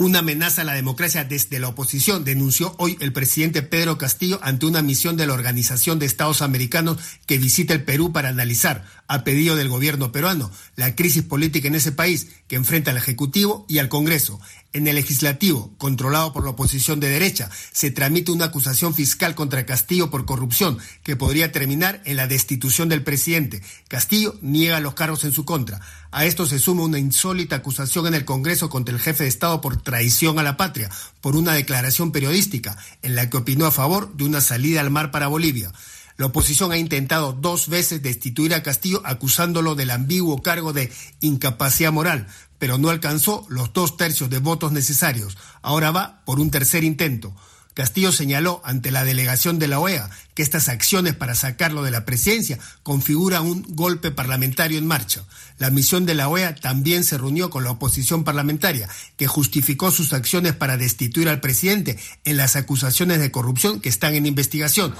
Una 0.00 0.20
amenaza 0.20 0.62
a 0.62 0.64
la 0.64 0.72
democracia 0.72 1.24
desde 1.24 1.58
la 1.58 1.68
oposición, 1.68 2.24
denunció 2.24 2.74
hoy 2.78 2.96
el 3.00 3.12
presidente 3.12 3.60
Pedro 3.60 3.98
Castillo 3.98 4.40
ante 4.42 4.64
una 4.64 4.80
misión 4.80 5.18
de 5.18 5.26
la 5.26 5.34
Organización 5.34 5.98
de 5.98 6.06
Estados 6.06 6.40
Americanos 6.40 6.96
que 7.26 7.36
visita 7.36 7.74
el 7.74 7.84
Perú 7.84 8.10
para 8.10 8.30
analizar, 8.30 8.86
a 9.08 9.24
pedido 9.24 9.56
del 9.56 9.68
gobierno 9.68 10.10
peruano, 10.10 10.50
la 10.76 10.96
crisis 10.96 11.22
política 11.24 11.68
en 11.68 11.74
ese 11.74 11.92
país 11.92 12.28
que 12.48 12.56
enfrenta 12.56 12.92
al 12.92 12.96
Ejecutivo 12.96 13.66
y 13.68 13.76
al 13.76 13.90
Congreso. 13.90 14.40
En 14.72 14.86
el 14.86 14.94
legislativo, 14.94 15.74
controlado 15.76 16.32
por 16.32 16.44
la 16.44 16.50
oposición 16.50 16.98
de 17.00 17.08
derecha, 17.08 17.50
se 17.72 17.90
tramite 17.90 18.30
una 18.30 18.46
acusación 18.46 18.94
fiscal 18.94 19.34
contra 19.34 19.66
Castillo 19.66 20.08
por 20.08 20.24
corrupción 20.24 20.78
que 21.02 21.16
podría 21.16 21.52
terminar 21.52 22.00
en 22.06 22.16
la 22.16 22.26
destitución 22.28 22.88
del 22.88 23.02
presidente. 23.02 23.62
Castillo 23.88 24.38
niega 24.40 24.80
los 24.80 24.94
cargos 24.94 25.24
en 25.24 25.32
su 25.32 25.44
contra. 25.44 25.80
A 26.12 26.24
esto 26.24 26.44
se 26.44 26.58
suma 26.58 26.82
una 26.82 26.98
insólita 26.98 27.56
acusación 27.56 28.08
en 28.08 28.14
el 28.14 28.24
Congreso 28.24 28.68
contra 28.68 28.94
el 28.94 29.00
jefe 29.00 29.22
de 29.22 29.28
Estado 29.28 29.60
por 29.60 29.80
traición 29.80 30.40
a 30.40 30.42
la 30.42 30.56
patria, 30.56 30.90
por 31.20 31.36
una 31.36 31.52
declaración 31.52 32.10
periodística 32.10 32.76
en 33.02 33.14
la 33.14 33.30
que 33.30 33.36
opinó 33.36 33.66
a 33.66 33.70
favor 33.70 34.12
de 34.14 34.24
una 34.24 34.40
salida 34.40 34.80
al 34.80 34.90
mar 34.90 35.12
para 35.12 35.28
Bolivia. 35.28 35.72
La 36.16 36.26
oposición 36.26 36.72
ha 36.72 36.78
intentado 36.78 37.32
dos 37.32 37.68
veces 37.68 38.02
destituir 38.02 38.54
a 38.54 38.62
Castillo 38.62 39.02
acusándolo 39.04 39.76
del 39.76 39.90
ambiguo 39.90 40.42
cargo 40.42 40.72
de 40.72 40.92
incapacidad 41.20 41.92
moral, 41.92 42.26
pero 42.58 42.76
no 42.76 42.90
alcanzó 42.90 43.46
los 43.48 43.72
dos 43.72 43.96
tercios 43.96 44.28
de 44.30 44.38
votos 44.38 44.72
necesarios. 44.72 45.38
Ahora 45.62 45.92
va 45.92 46.22
por 46.26 46.40
un 46.40 46.50
tercer 46.50 46.82
intento. 46.82 47.34
Castillo 47.80 48.12
señaló 48.12 48.60
ante 48.62 48.90
la 48.90 49.04
delegación 49.04 49.58
de 49.58 49.66
la 49.66 49.80
OEA 49.80 50.10
que 50.34 50.42
estas 50.42 50.68
acciones 50.68 51.14
para 51.14 51.34
sacarlo 51.34 51.82
de 51.82 51.90
la 51.90 52.04
presidencia 52.04 52.58
configuran 52.82 53.46
un 53.46 53.64
golpe 53.70 54.10
parlamentario 54.10 54.76
en 54.78 54.86
marcha. 54.86 55.22
La 55.56 55.70
misión 55.70 56.04
de 56.04 56.14
la 56.14 56.28
OEA 56.28 56.54
también 56.54 57.04
se 57.04 57.16
reunió 57.16 57.48
con 57.48 57.64
la 57.64 57.70
oposición 57.70 58.22
parlamentaria, 58.22 58.86
que 59.16 59.26
justificó 59.26 59.90
sus 59.90 60.12
acciones 60.12 60.52
para 60.52 60.76
destituir 60.76 61.30
al 61.30 61.40
presidente 61.40 61.98
en 62.26 62.36
las 62.36 62.54
acusaciones 62.54 63.18
de 63.18 63.30
corrupción 63.30 63.80
que 63.80 63.88
están 63.88 64.14
en 64.14 64.26
investigación. 64.26 64.94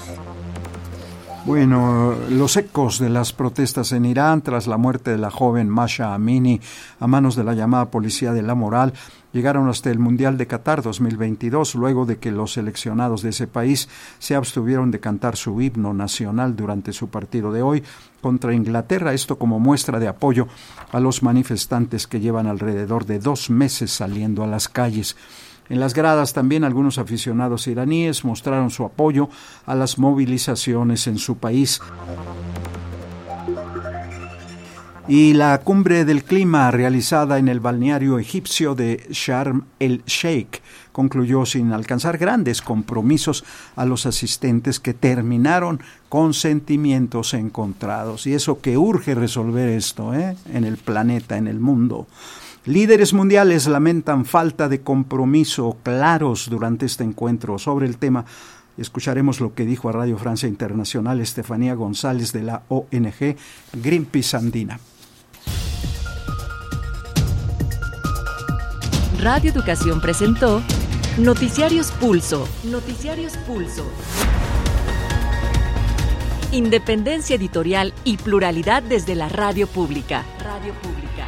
Bueno, 1.45 2.15
los 2.29 2.55
ecos 2.57 2.97
de 2.97 3.09
las 3.09 3.31
protestas 3.31 3.91
en 3.91 4.05
Irán 4.05 4.41
tras 4.41 4.65
la 4.65 4.77
muerte 4.77 5.11
de 5.11 5.17
la 5.19 5.29
joven 5.29 5.69
Masha 5.69 6.15
Amini 6.15 6.61
a 6.99 7.05
manos 7.05 7.35
de 7.35 7.43
la 7.43 7.53
llamada 7.53 7.91
Policía 7.91 8.31
de 8.31 8.41
la 8.41 8.55
Moral 8.55 8.93
llegaron 9.33 9.69
hasta 9.69 9.89
el 9.89 9.99
Mundial 9.99 10.37
de 10.37 10.47
Qatar 10.47 10.81
2022, 10.81 11.75
luego 11.75 12.05
de 12.05 12.17
que 12.17 12.31
los 12.31 12.53
seleccionados 12.53 13.21
de 13.21 13.29
ese 13.29 13.47
país 13.47 13.89
se 14.19 14.35
abstuvieron 14.35 14.91
de 14.91 14.99
cantar 14.99 15.35
su 15.35 15.61
himno 15.61 15.93
nacional 15.93 16.55
durante 16.55 16.93
su 16.93 17.09
partido 17.09 17.51
de 17.51 17.61
hoy 17.61 17.83
contra 18.21 18.53
Inglaterra, 18.53 19.13
esto 19.13 19.37
como 19.37 19.59
muestra 19.59 19.99
de 19.99 20.07
apoyo 20.07 20.47
a 20.91 20.99
los 20.99 21.23
manifestantes 21.23 22.07
que 22.07 22.19
llevan 22.19 22.47
alrededor 22.47 23.05
de 23.05 23.19
dos 23.19 23.49
meses 23.49 23.91
saliendo 23.91 24.43
a 24.43 24.47
las 24.47 24.69
calles. 24.69 25.15
En 25.71 25.79
las 25.79 25.93
gradas 25.93 26.33
también 26.33 26.65
algunos 26.65 26.97
aficionados 26.97 27.67
iraníes 27.67 28.25
mostraron 28.25 28.71
su 28.71 28.83
apoyo 28.83 29.29
a 29.65 29.73
las 29.73 29.97
movilizaciones 29.97 31.07
en 31.07 31.17
su 31.17 31.37
país. 31.37 31.79
Y 35.07 35.33
la 35.33 35.59
cumbre 35.61 36.05
del 36.05 36.23
clima 36.23 36.69
realizada 36.69 37.39
en 37.39 37.47
el 37.47 37.59
balneario 37.59 38.19
egipcio 38.19 38.75
de 38.75 39.07
Sharm 39.09 39.65
el 39.79 40.03
Sheikh 40.05 40.61
concluyó 40.91 41.45
sin 41.45 41.71
alcanzar 41.73 42.17
grandes 42.17 42.61
compromisos 42.61 43.43
a 43.75 43.85
los 43.85 44.05
asistentes 44.05 44.79
que 44.79 44.93
terminaron 44.93 45.81
con 46.07 46.33
sentimientos 46.33 47.33
encontrados. 47.33 48.27
Y 48.27 48.33
eso 48.33 48.61
que 48.61 48.77
urge 48.77 49.15
resolver 49.15 49.69
esto 49.69 50.13
¿eh? 50.13 50.35
en 50.53 50.65
el 50.65 50.77
planeta, 50.77 51.37
en 51.37 51.47
el 51.47 51.59
mundo. 51.59 52.07
Líderes 52.65 53.13
mundiales 53.13 53.65
lamentan 53.67 54.23
falta 54.23 54.69
de 54.69 54.81
compromiso 54.81 55.77
claros 55.81 56.47
durante 56.47 56.85
este 56.85 57.03
encuentro 57.03 57.57
sobre 57.57 57.87
el 57.87 57.97
tema. 57.97 58.25
Escucharemos 58.81 59.39
lo 59.39 59.53
que 59.53 59.63
dijo 59.63 59.89
a 59.89 59.91
Radio 59.91 60.17
Francia 60.17 60.49
Internacional 60.49 61.21
Estefanía 61.21 61.75
González 61.75 62.33
de 62.33 62.41
la 62.41 62.63
ONG 62.67 63.37
Greenpeace 63.73 64.35
Andina. 64.35 64.79
Radio 69.19 69.51
Educación 69.51 70.01
presentó 70.01 70.63
Noticiarios 71.19 71.91
Pulso. 71.91 72.47
Noticiarios 72.63 73.37
Pulso. 73.45 73.85
Independencia 76.51 77.35
editorial 77.35 77.93
y 78.03 78.17
pluralidad 78.17 78.81
desde 78.81 79.13
la 79.13 79.29
radio 79.29 79.67
pública. 79.67 80.25
Radio 80.43 80.73
pública. 80.73 81.27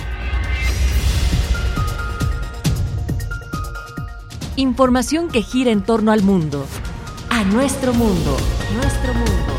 Información 4.55 5.29
que 5.29 5.43
gira 5.43 5.71
en 5.71 5.83
torno 5.83 6.11
al 6.11 6.23
mundo, 6.23 6.65
a 7.33 7.43
nuestro 7.43 7.95
mundo, 7.95 8.37
nuestro 8.75 9.11
mundo. 9.11 9.53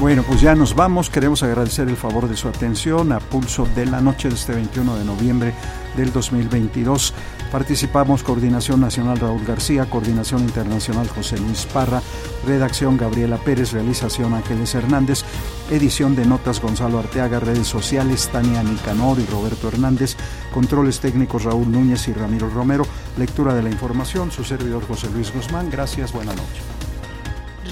Bueno, 0.00 0.24
pues 0.24 0.40
ya 0.40 0.56
nos 0.56 0.74
vamos. 0.74 1.08
Queremos 1.08 1.42
agradecer 1.44 1.88
el 1.88 1.96
favor 1.96 2.28
de 2.28 2.36
su 2.36 2.48
atención 2.48 3.12
a 3.12 3.20
pulso 3.20 3.66
de 3.76 3.86
la 3.86 4.00
noche 4.00 4.28
de 4.28 4.34
este 4.34 4.54
21 4.54 4.96
de 4.96 5.04
noviembre 5.04 5.54
del 5.96 6.12
2022. 6.12 7.14
Participamos 7.52 8.24
Coordinación 8.24 8.80
Nacional 8.80 9.20
Raúl 9.20 9.44
García, 9.46 9.88
Coordinación 9.88 10.40
Internacional 10.40 11.08
José 11.08 11.38
Luis 11.38 11.64
Parra, 11.66 12.02
Redacción 12.44 12.96
Gabriela 12.96 13.36
Pérez, 13.36 13.72
Realización 13.72 14.34
Ángeles 14.34 14.74
Hernández, 14.74 15.22
Edición 15.70 16.16
de 16.16 16.26
Notas 16.26 16.60
Gonzalo 16.60 16.98
Arteaga, 16.98 17.38
Redes 17.38 17.68
Sociales 17.68 18.28
Tania 18.32 18.64
Nicanor 18.64 19.20
y 19.20 19.26
Roberto 19.26 19.68
Hernández, 19.68 20.16
Controles 20.52 20.98
Técnicos 20.98 21.44
Raúl 21.44 21.70
Núñez 21.70 22.08
y 22.08 22.12
Ramiro 22.12 22.50
Romero, 22.50 22.84
Lectura 23.16 23.54
de 23.54 23.62
la 23.62 23.70
Información, 23.70 24.32
su 24.32 24.42
servidor 24.42 24.84
José 24.88 25.08
Luis 25.14 25.32
Guzmán. 25.32 25.70
Gracias, 25.70 26.12
buena 26.12 26.32
noche. 26.32 26.75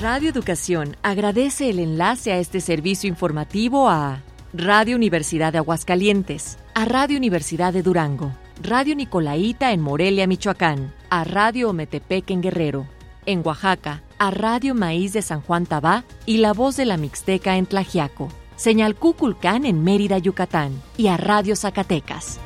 Radio 0.01 0.31
Educación 0.31 0.97
agradece 1.03 1.71
el 1.71 1.79
enlace 1.79 2.33
a 2.33 2.39
este 2.39 2.61
servicio 2.61 3.09
informativo 3.09 3.89
a 3.89 4.23
Radio 4.53 4.97
Universidad 4.97 5.53
de 5.53 5.59
Aguascalientes, 5.59 6.59
a 6.75 6.85
Radio 6.85 7.17
Universidad 7.17 7.73
de 7.73 7.83
Durango, 7.83 8.33
Radio 8.63 8.97
Nicolaita 8.97 9.73
en 9.73 9.81
Morelia, 9.81 10.27
Michoacán, 10.27 10.93
a 11.11 11.25
Radio 11.25 11.71
Ometepec 11.71 12.31
en 12.31 12.43
Guerrero, 12.43 12.87
en 13.25 13.43
Oaxaca, 13.45 14.03
a 14.19 14.31
Radio 14.31 14.75
Maíz 14.75 15.13
de 15.13 15.23
San 15.23 15.41
Juan 15.41 15.65
Tabá 15.65 16.05
y 16.27 16.39
La 16.39 16.53
Voz 16.53 16.77
de 16.77 16.85
la 16.85 16.97
Mixteca 16.97 17.57
en 17.57 17.67
Tlajiaco, 17.67 18.29
Señal 18.57 18.97
Cuculcán 18.97 19.65
en 19.65 19.83
Mérida, 19.85 20.19
Yucatán 20.19 20.73
y 20.97 21.07
a 21.07 21.17
Radio 21.17 21.57
Zacatecas. 21.57 22.39